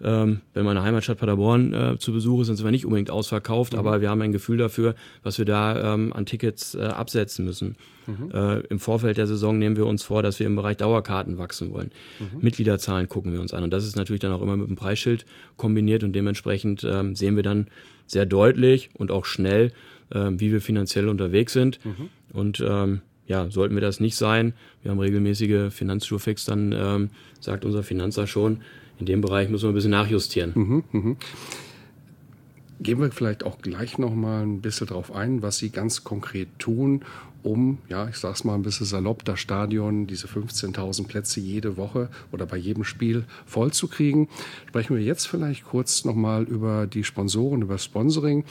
Ähm, 0.05 0.41
wenn 0.53 0.65
meine 0.65 0.83
Heimatstadt 0.83 1.19
Paderborn 1.19 1.73
äh, 1.73 1.99
zu 1.99 2.13
Besuch 2.13 2.41
ist, 2.41 2.49
sind 2.49 2.63
wir 2.63 2.71
nicht 2.71 2.85
unbedingt 2.85 3.11
ausverkauft, 3.11 3.73
mhm. 3.73 3.79
aber 3.79 4.01
wir 4.01 4.11
haben 4.11 4.21
ein 4.23 4.33
Gefühl 4.33 4.57
dafür, 4.57 4.95
was 5.23 5.39
wir 5.39 5.45
da 5.45 5.95
ähm, 5.95 6.13
an 6.13 6.27
Tickets 6.27 6.75
äh, 6.75 6.83
absetzen 6.83 7.45
müssen. 7.45 7.77
Mhm. 8.07 8.31
Äh, 8.33 8.61
Im 8.67 8.81
Vorfeld 8.81 9.17
der 9.17 9.27
Saison 9.27 9.59
nehmen 9.59 9.77
wir 9.77 9.87
uns 9.87 10.03
vor, 10.03 10.23
dass 10.23 10.41
wir 10.41 10.47
im 10.47 10.57
Bereich 10.57 10.77
Dauerkarten 10.77 11.39
wachsen 11.39 11.73
wollen. 11.73 11.93
Mhm. 12.19 12.41
Mitgliederzahlen 12.41 13.09
gucken 13.09 13.33
wir 13.33 13.41
uns 13.41 13.55
an 13.55 13.63
und 13.63 13.71
das 13.73 13.87
ist 13.87 13.97
natürlich 13.97 14.21
dann 14.21 14.33
auch 14.33 14.43
immer 14.43 14.57
mit 14.57 14.69
dem 14.69 14.77
Preisschild 14.77 15.25
kombiniert 15.57 16.03
und 16.03 16.13
dementsprechend 16.15 16.85
ähm, 16.85 17.15
sehen 17.15 17.37
wir 17.37 17.45
dann 17.45 17.69
sehr 18.07 18.27
deutlich 18.27 18.91
und 18.95 19.13
auch 19.13 19.25
schnell, 19.25 19.73
äh, 20.11 20.31
wie 20.33 20.51
wir 20.51 20.61
finanziell 20.61 21.09
unterwegs 21.09 21.53
sind. 21.53 21.79
Mhm. 21.85 22.09
Und 22.33 22.65
ähm, 22.67 23.03
ja, 23.27 23.49
sollten 23.51 23.75
wir 23.75 23.81
das 23.81 24.01
nicht 24.01 24.17
sein, 24.17 24.53
wir 24.83 24.91
haben 24.91 24.99
regelmäßige 24.99 25.73
Finanzschurfix, 25.73 26.45
dann 26.45 26.73
ähm, 26.73 27.11
sagt 27.41 27.65
unser 27.65 27.83
Finanzer 27.83 28.27
schon, 28.27 28.63
in 29.03 29.07
dem 29.07 29.21
Bereich 29.21 29.49
müssen 29.49 29.65
wir 29.65 29.73
ein 29.73 29.75
bisschen 29.75 29.91
nachjustieren. 29.91 30.53
Mhm, 30.55 30.85
mh. 30.93 31.17
Gehen 32.81 33.01
wir 33.01 33.11
vielleicht 33.13 33.45
auch 33.45 33.59
gleich 33.59 33.99
noch 33.99 34.15
mal 34.15 34.43
ein 34.43 34.61
bisschen 34.61 34.87
drauf 34.87 35.15
ein, 35.15 35.43
was 35.43 35.59
Sie 35.59 35.71
ganz 35.71 36.05
konkret 36.05 36.49
tun, 36.59 37.03
um, 37.43 37.79
ja, 37.89 38.09
ich 38.09 38.17
sag's 38.17 38.45
mal 38.45 38.55
ein 38.55 38.63
bisschen 38.63 38.87
salopp, 38.87 39.25
das 39.25 39.41
Stadion, 39.41 40.07
diese 40.07 40.29
15.000 40.29 41.09
Plätze 41.09 41.41
jede 41.41 41.77
Woche 41.77 42.09
oder 42.31 42.47
bei 42.47 42.57
jedem 42.57 42.85
Spiel 42.85 43.25
voll 43.47 43.73
zu 43.73 43.89
kriegen. 43.89 44.29
Sprechen 44.69 44.97
wir 44.97 45.03
jetzt 45.03 45.27
vielleicht 45.27 45.65
kurz 45.65 46.05
noch 46.05 46.15
mal 46.15 46.45
über 46.45 46.87
die 46.87 47.03
Sponsoren, 47.03 47.63
über 47.63 47.79
Sponsoring 47.79 48.45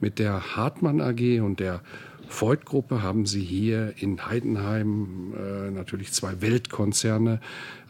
mit 0.00 0.18
der 0.18 0.56
Hartmann 0.56 1.02
AG 1.02 1.40
und 1.42 1.60
der 1.60 1.82
Voigt-Gruppe 2.28 3.02
haben 3.02 3.26
Sie 3.26 3.42
hier 3.42 3.94
in 3.96 4.26
Heidenheim 4.26 5.34
äh, 5.34 5.70
natürlich 5.70 6.12
zwei 6.12 6.40
Weltkonzerne 6.40 7.40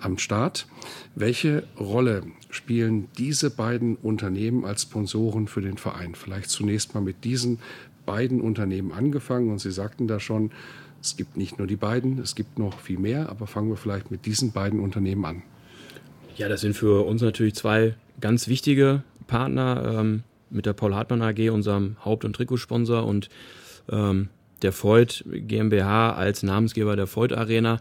am 0.01 0.19
Start. 0.19 0.67
Welche 1.15 1.65
Rolle 1.79 2.23
spielen 2.51 3.09
diese 3.19 3.51
beiden 3.51 3.97
Unternehmen 3.97 4.65
als 4.65 4.83
Sponsoren 4.83 5.49
für 5.49 5.61
den 5.61 5.77
Verein? 5.77 6.15
Vielleicht 6.15 6.51
zunächst 6.51 6.95
mal 6.95 7.01
mit 7.01 7.25
diesen 7.25 7.59
beiden 8.07 8.41
Unternehmen 8.41 8.93
angefangen 8.93 9.51
und 9.51 9.59
Sie 9.59 9.71
sagten 9.71 10.09
da 10.09 10.21
schon, 10.21 10.51
es 11.03 11.17
gibt 11.17 11.37
nicht 11.37 11.59
nur 11.59 11.67
die 11.67 11.77
beiden, 11.77 12.19
es 12.19 12.35
gibt 12.35 12.59
noch 12.59 12.81
viel 12.81 12.99
mehr, 12.99 13.29
aber 13.29 13.47
fangen 13.47 13.69
wir 13.69 13.77
vielleicht 13.77 14.11
mit 14.11 14.27
diesen 14.27 14.53
beiden 14.53 14.81
Unternehmen 14.81 15.25
an. 15.25 15.43
Ja, 16.37 16.49
das 16.49 16.61
sind 16.61 16.75
für 16.75 17.05
uns 17.05 17.23
natürlich 17.23 17.55
zwei 17.55 17.95
ganz 18.21 18.49
wichtige 18.49 19.03
Partner 19.27 19.99
ähm, 20.01 20.23
mit 20.51 20.67
der 20.67 20.73
Paul 20.73 20.95
Hartmann 20.95 21.23
AG, 21.23 21.51
unserem 21.51 21.97
Haupt- 22.05 22.25
und 22.25 22.35
Trikotsponsor 22.35 23.05
und 23.05 23.29
ähm, 23.91 24.29
der 24.63 24.73
Voigt 24.73 25.25
GmbH 25.29 26.13
als 26.13 26.43
Namensgeber 26.43 26.97
der 26.97 27.07
Voigt 27.15 27.33
Arena. 27.33 27.81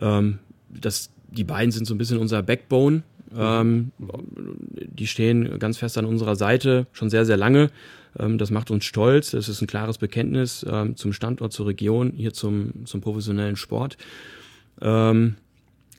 Ähm, 0.00 0.38
das, 0.70 1.10
die 1.30 1.44
beiden 1.44 1.72
sind 1.72 1.86
so 1.86 1.94
ein 1.94 1.98
bisschen 1.98 2.18
unser 2.18 2.42
Backbone. 2.42 3.02
Ähm, 3.36 3.90
die 3.98 5.06
stehen 5.06 5.58
ganz 5.58 5.78
fest 5.78 5.98
an 5.98 6.04
unserer 6.04 6.36
Seite 6.36 6.86
schon 6.92 7.10
sehr, 7.10 7.24
sehr 7.24 7.36
lange. 7.36 7.70
Ähm, 8.18 8.38
das 8.38 8.50
macht 8.50 8.70
uns 8.70 8.84
stolz. 8.84 9.32
Das 9.32 9.48
ist 9.48 9.60
ein 9.60 9.66
klares 9.66 9.98
Bekenntnis 9.98 10.64
ähm, 10.68 10.96
zum 10.96 11.12
Standort, 11.12 11.52
zur 11.52 11.66
Region, 11.66 12.12
hier 12.16 12.32
zum, 12.32 12.86
zum 12.86 13.00
professionellen 13.00 13.56
Sport. 13.56 13.96
Ähm, 14.80 15.36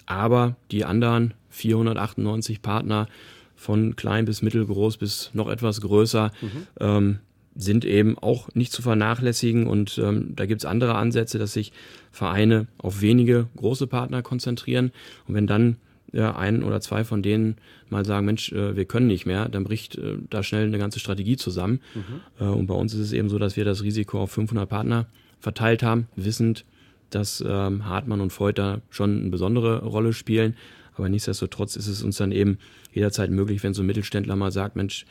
aber 0.05 0.55
die 0.71 0.85
anderen 0.85 1.33
498 1.49 2.61
Partner 2.61 3.07
von 3.55 3.95
klein 3.95 4.25
bis 4.25 4.41
mittelgroß 4.41 4.97
bis 4.97 5.31
noch 5.33 5.49
etwas 5.49 5.81
größer, 5.81 6.31
mhm. 6.79 7.19
Sind 7.55 7.85
eben 7.85 8.17
auch 8.17 8.49
nicht 8.53 8.71
zu 8.71 8.81
vernachlässigen. 8.81 9.67
Und 9.67 9.97
ähm, 9.97 10.33
da 10.35 10.45
gibt 10.45 10.61
es 10.61 10.65
andere 10.65 10.95
Ansätze, 10.95 11.39
dass 11.39 11.53
sich 11.53 11.71
Vereine 12.11 12.67
auf 12.77 13.01
wenige 13.01 13.47
große 13.55 13.87
Partner 13.87 14.21
konzentrieren. 14.21 14.91
Und 15.27 15.35
wenn 15.35 15.47
dann 15.47 15.77
ja, 16.11 16.35
ein 16.35 16.63
oder 16.63 16.79
zwei 16.81 17.03
von 17.03 17.21
denen 17.21 17.57
mal 17.89 18.05
sagen, 18.05 18.25
Mensch, 18.25 18.51
äh, 18.51 18.75
wir 18.75 18.85
können 18.85 19.07
nicht 19.07 19.25
mehr, 19.25 19.49
dann 19.49 19.63
bricht 19.63 19.97
äh, 19.97 20.17
da 20.29 20.43
schnell 20.43 20.65
eine 20.65 20.77
ganze 20.77 20.99
Strategie 20.99 21.37
zusammen. 21.37 21.81
Mhm. 21.93 22.45
Äh, 22.45 22.49
und 22.49 22.67
bei 22.67 22.75
uns 22.75 22.93
ist 22.93 23.01
es 23.01 23.13
eben 23.13 23.29
so, 23.29 23.37
dass 23.37 23.57
wir 23.57 23.65
das 23.65 23.83
Risiko 23.83 24.21
auf 24.21 24.31
500 24.31 24.67
Partner 24.67 25.07
verteilt 25.39 25.83
haben, 25.83 26.07
wissend, 26.15 26.65
dass 27.09 27.43
ähm, 27.45 27.85
Hartmann 27.85 28.21
und 28.21 28.31
Feuter 28.31 28.81
schon 28.89 29.21
eine 29.21 29.29
besondere 29.29 29.83
Rolle 29.83 30.13
spielen. 30.13 30.55
Aber 30.95 31.09
nichtsdestotrotz 31.09 31.75
ist 31.75 31.87
es 31.87 32.01
uns 32.01 32.17
dann 32.17 32.31
eben 32.31 32.57
jederzeit 32.93 33.29
möglich, 33.29 33.61
wenn 33.63 33.73
so 33.73 33.83
ein 33.83 33.85
Mittelständler 33.85 34.35
mal 34.35 34.51
sagt, 34.51 34.75
Mensch, 34.75 35.05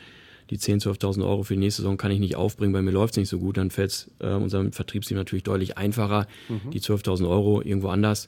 die 0.49 0.57
10.000, 0.57 0.99
12.000 0.99 1.25
Euro 1.27 1.43
für 1.43 1.53
die 1.53 1.59
nächste 1.59 1.81
Saison 1.81 1.97
kann 1.97 2.11
ich 2.11 2.19
nicht 2.19 2.35
aufbringen, 2.35 2.73
weil 2.73 2.81
mir 2.81 2.91
läuft 2.91 3.13
es 3.13 3.17
nicht 3.17 3.29
so 3.29 3.39
gut, 3.39 3.57
dann 3.57 3.71
fällt 3.71 3.91
es 3.91 4.11
äh, 4.19 4.33
unserem 4.33 4.71
Vertriebsteam 4.71 5.17
natürlich 5.17 5.43
deutlich 5.43 5.77
einfacher, 5.77 6.27
mhm. 6.49 6.71
die 6.71 6.81
12.000 6.81 7.27
Euro 7.29 7.61
irgendwo 7.61 7.89
anders 7.89 8.27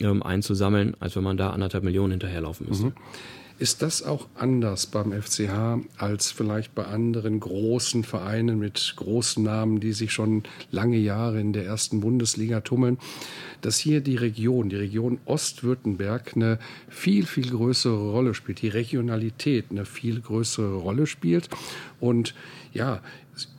ähm, 0.00 0.22
einzusammeln, 0.22 0.96
als 1.00 1.16
wenn 1.16 1.22
man 1.22 1.36
da 1.36 1.50
anderthalb 1.50 1.84
Millionen 1.84 2.12
hinterherlaufen 2.12 2.68
müsste. 2.68 2.86
Mhm. 2.86 2.92
Ist 3.58 3.82
das 3.82 4.02
auch 4.02 4.26
anders 4.34 4.86
beim 4.86 5.12
FCH 5.12 5.78
als 5.96 6.30
vielleicht 6.30 6.74
bei 6.74 6.84
anderen 6.84 7.38
großen 7.40 8.02
Vereinen 8.02 8.58
mit 8.58 8.94
großen 8.96 9.42
Namen, 9.42 9.80
die 9.80 9.92
sich 9.92 10.12
schon 10.12 10.42
lange 10.70 10.96
Jahre 10.96 11.40
in 11.40 11.52
der 11.52 11.64
ersten 11.64 12.00
Bundesliga 12.00 12.60
tummeln, 12.60 12.98
dass 13.60 13.78
hier 13.78 14.00
die 14.00 14.16
Region, 14.16 14.68
die 14.68 14.76
Region 14.76 15.18
Ostwürttemberg 15.24 16.32
eine 16.34 16.58
viel, 16.88 17.26
viel 17.26 17.50
größere 17.50 18.10
Rolle 18.10 18.34
spielt, 18.34 18.62
die 18.62 18.68
Regionalität 18.68 19.66
eine 19.70 19.84
viel 19.84 20.20
größere 20.20 20.74
Rolle 20.74 21.06
spielt? 21.06 21.48
Und 22.00 22.34
ja, 22.72 23.00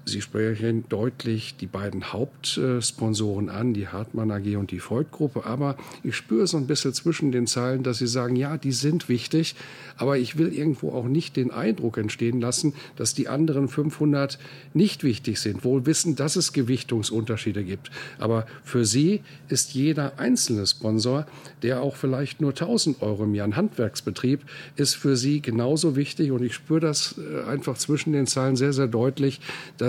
Sie 0.05 0.21
sprechen 0.21 0.83
deutlich 0.89 1.55
die 1.55 1.65
beiden 1.65 2.11
Hauptsponsoren 2.11 3.49
an, 3.49 3.73
die 3.73 3.87
Hartmann 3.87 4.31
AG 4.31 4.57
und 4.57 4.71
die 4.71 4.79
Freud-Gruppe. 4.79 5.45
Aber 5.45 5.77
ich 6.03 6.17
spüre 6.17 6.45
so 6.45 6.57
ein 6.57 6.67
bisschen 6.67 6.93
zwischen 6.93 7.31
den 7.31 7.47
Zeilen, 7.47 7.83
dass 7.83 7.99
Sie 7.99 8.07
sagen, 8.07 8.35
ja, 8.35 8.57
die 8.57 8.73
sind 8.73 9.07
wichtig, 9.07 9.55
aber 9.95 10.17
ich 10.17 10.37
will 10.37 10.53
irgendwo 10.53 10.91
auch 10.91 11.05
nicht 11.05 11.37
den 11.37 11.51
Eindruck 11.51 11.97
entstehen 11.97 12.41
lassen, 12.41 12.73
dass 12.97 13.13
die 13.13 13.29
anderen 13.29 13.69
500 13.69 14.39
nicht 14.73 15.05
wichtig 15.05 15.39
sind. 15.39 15.63
Wohl 15.63 15.85
wissen, 15.85 16.17
dass 16.17 16.35
es 16.35 16.51
Gewichtungsunterschiede 16.51 17.63
gibt. 17.63 17.89
Aber 18.19 18.45
für 18.63 18.83
Sie 18.83 19.21
ist 19.47 19.73
jeder 19.73 20.19
einzelne 20.19 20.67
Sponsor, 20.67 21.25
der 21.61 21.81
auch 21.81 21.95
vielleicht 21.95 22.41
nur 22.41 22.51
1000 22.51 23.01
Euro 23.01 23.23
im 23.23 23.35
Jahr, 23.35 23.47
ein 23.47 23.55
Handwerksbetrieb, 23.55 24.41
ist 24.75 24.95
für 24.95 25.15
Sie 25.15 25.41
genauso 25.41 25.95
wichtig. 25.95 26.31
Und 26.31 26.43
ich 26.43 26.53
spüre 26.53 26.81
das 26.81 27.15
äh, 27.17 27.49
einfach 27.49 27.77
zwischen 27.77 28.11
den 28.11 28.27
Zeilen 28.27 28.57
sehr, 28.57 28.73
sehr 28.73 28.87
deutlich, 28.87 29.39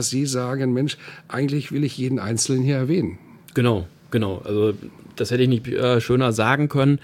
dass 0.05 0.11
Sie 0.11 0.27
sagen, 0.27 0.75
Mensch, 0.75 0.99
eigentlich 1.29 1.73
will 1.73 1.83
ich 1.83 1.97
jeden 1.97 2.19
Einzelnen 2.19 2.63
hier 2.63 2.77
erwähnen. 2.77 3.19
Genau, 3.55 3.87
genau. 4.11 4.43
Also 4.45 4.75
das 5.17 5.31
hätte 5.31 5.45
ich 5.45 5.49
nicht 5.49 5.67
äh, 5.67 5.99
schöner 6.03 6.33
sagen 6.35 6.69
können. 6.69 6.99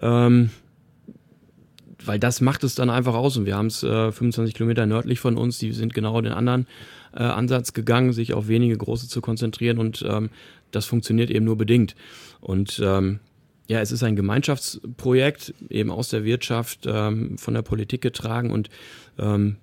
Ähm, 0.00 0.48
weil 2.02 2.18
das 2.18 2.40
macht 2.40 2.64
es 2.64 2.74
dann 2.74 2.88
einfach 2.88 3.12
aus. 3.12 3.36
Und 3.36 3.44
wir 3.44 3.56
haben 3.56 3.66
es 3.66 3.82
äh, 3.82 4.10
25 4.10 4.54
Kilometer 4.54 4.86
nördlich 4.86 5.20
von 5.20 5.36
uns, 5.36 5.58
die 5.58 5.72
sind 5.72 5.92
genau 5.92 6.18
den 6.22 6.32
anderen 6.32 6.66
äh, 7.14 7.22
Ansatz 7.22 7.74
gegangen, 7.74 8.14
sich 8.14 8.32
auf 8.32 8.48
wenige 8.48 8.78
große 8.78 9.06
zu 9.08 9.20
konzentrieren 9.20 9.76
und 9.76 10.02
ähm, 10.08 10.30
das 10.70 10.86
funktioniert 10.86 11.28
eben 11.28 11.44
nur 11.44 11.58
bedingt. 11.58 11.94
Und 12.40 12.80
ähm, 12.82 13.20
ja, 13.68 13.80
es 13.80 13.92
ist 13.92 14.02
ein 14.02 14.16
Gemeinschaftsprojekt, 14.16 15.52
eben 15.68 15.90
aus 15.90 16.08
der 16.08 16.24
Wirtschaft, 16.24 16.86
ähm, 16.86 17.36
von 17.36 17.52
der 17.52 17.62
Politik 17.62 18.00
getragen 18.00 18.50
und 18.50 18.70
ähm, 19.18 19.56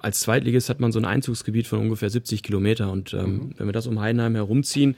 als 0.00 0.20
Zweitligist 0.20 0.68
hat 0.68 0.80
man 0.80 0.92
so 0.92 0.98
ein 0.98 1.04
Einzugsgebiet 1.04 1.66
von 1.66 1.78
ungefähr 1.78 2.10
70 2.10 2.42
Kilometer. 2.42 2.90
Und 2.90 3.14
ähm, 3.14 3.20
mhm. 3.20 3.50
wenn 3.56 3.68
wir 3.68 3.72
das 3.72 3.86
um 3.86 4.00
Heidenheim 4.00 4.34
herumziehen, 4.34 4.96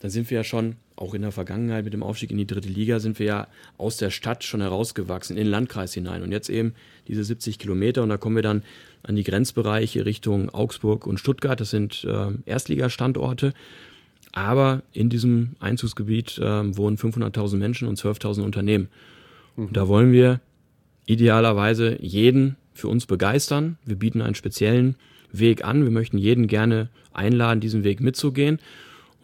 dann 0.00 0.10
sind 0.10 0.30
wir 0.30 0.38
ja 0.38 0.44
schon, 0.44 0.76
auch 0.96 1.14
in 1.14 1.22
der 1.22 1.32
Vergangenheit 1.32 1.84
mit 1.84 1.92
dem 1.92 2.02
Aufstieg 2.02 2.30
in 2.30 2.38
die 2.38 2.46
dritte 2.46 2.68
Liga, 2.68 2.98
sind 2.98 3.18
wir 3.18 3.26
ja 3.26 3.46
aus 3.76 3.98
der 3.98 4.10
Stadt 4.10 4.42
schon 4.42 4.60
herausgewachsen, 4.60 5.36
in 5.36 5.44
den 5.44 5.50
Landkreis 5.50 5.94
hinein. 5.94 6.22
Und 6.22 6.32
jetzt 6.32 6.50
eben 6.50 6.74
diese 7.06 7.22
70 7.22 7.58
Kilometer 7.58 8.02
und 8.02 8.08
da 8.08 8.16
kommen 8.16 8.36
wir 8.36 8.42
dann 8.42 8.62
an 9.02 9.14
die 9.14 9.24
Grenzbereiche 9.24 10.04
Richtung 10.04 10.50
Augsburg 10.50 11.06
und 11.06 11.18
Stuttgart. 11.18 11.60
Das 11.60 11.70
sind 11.70 12.04
äh, 12.04 12.32
Erstligastandorte. 12.46 13.54
Aber 14.32 14.82
in 14.92 15.08
diesem 15.08 15.56
Einzugsgebiet 15.58 16.38
äh, 16.38 16.76
wohnen 16.76 16.96
500.000 16.96 17.56
Menschen 17.56 17.88
und 17.88 17.98
12.000 17.98 18.42
Unternehmen. 18.42 18.88
Mhm. 19.56 19.66
Und 19.66 19.76
da 19.76 19.88
wollen 19.88 20.12
wir 20.12 20.40
idealerweise 21.06 21.96
jeden 22.00 22.56
für 22.78 22.88
uns 22.88 23.06
begeistern. 23.06 23.78
Wir 23.84 23.96
bieten 23.96 24.20
einen 24.20 24.34
speziellen 24.34 24.96
Weg 25.32 25.64
an. 25.64 25.84
Wir 25.84 25.90
möchten 25.90 26.18
jeden 26.18 26.46
gerne 26.46 26.88
einladen, 27.12 27.60
diesen 27.60 27.84
Weg 27.84 28.00
mitzugehen. 28.00 28.58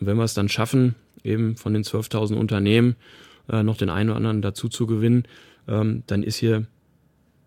Und 0.01 0.07
wenn 0.07 0.17
wir 0.17 0.25
es 0.25 0.35
dann 0.35 0.49
schaffen, 0.49 0.95
eben 1.23 1.57
von 1.57 1.73
den 1.73 1.85
12.000 1.85 2.35
Unternehmen 2.35 2.97
äh, 3.49 3.63
noch 3.63 3.77
den 3.77 3.91
einen 3.91 4.11
oder 4.11 4.17
anderen 4.17 4.43
dazu 4.43 4.69
zu 4.69 4.87
gewinnen, 4.87 5.25
ähm, 5.69 6.03
dann 6.07 6.23
ist 6.23 6.37
hier 6.37 6.67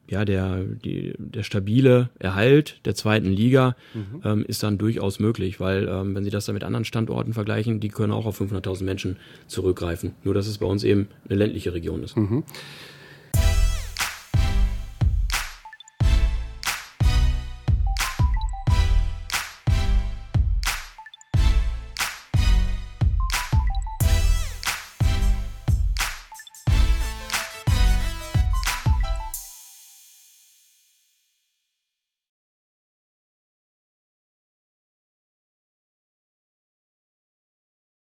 ja 0.09 0.23
der, 0.23 0.63
die, 0.63 1.13
der 1.17 1.43
stabile 1.43 2.09
Erhalt 2.17 2.79
der 2.85 2.95
zweiten 2.95 3.29
Liga 3.29 3.75
mhm. 3.93 4.21
ähm, 4.23 4.45
ist 4.47 4.63
dann 4.63 4.77
durchaus 4.77 5.19
möglich, 5.19 5.59
weil 5.59 5.87
ähm, 5.89 6.15
wenn 6.15 6.23
Sie 6.23 6.29
das 6.29 6.45
dann 6.45 6.53
mit 6.53 6.63
anderen 6.63 6.85
Standorten 6.85 7.33
vergleichen, 7.33 7.81
die 7.81 7.89
können 7.89 8.13
auch 8.13 8.25
auf 8.25 8.39
500.000 8.39 8.83
Menschen 8.85 9.17
zurückgreifen. 9.47 10.13
Nur 10.23 10.33
dass 10.33 10.47
es 10.47 10.59
bei 10.59 10.65
uns 10.65 10.83
eben 10.83 11.09
eine 11.27 11.37
ländliche 11.37 11.73
Region 11.73 12.03
ist. 12.03 12.15
Mhm. 12.15 12.43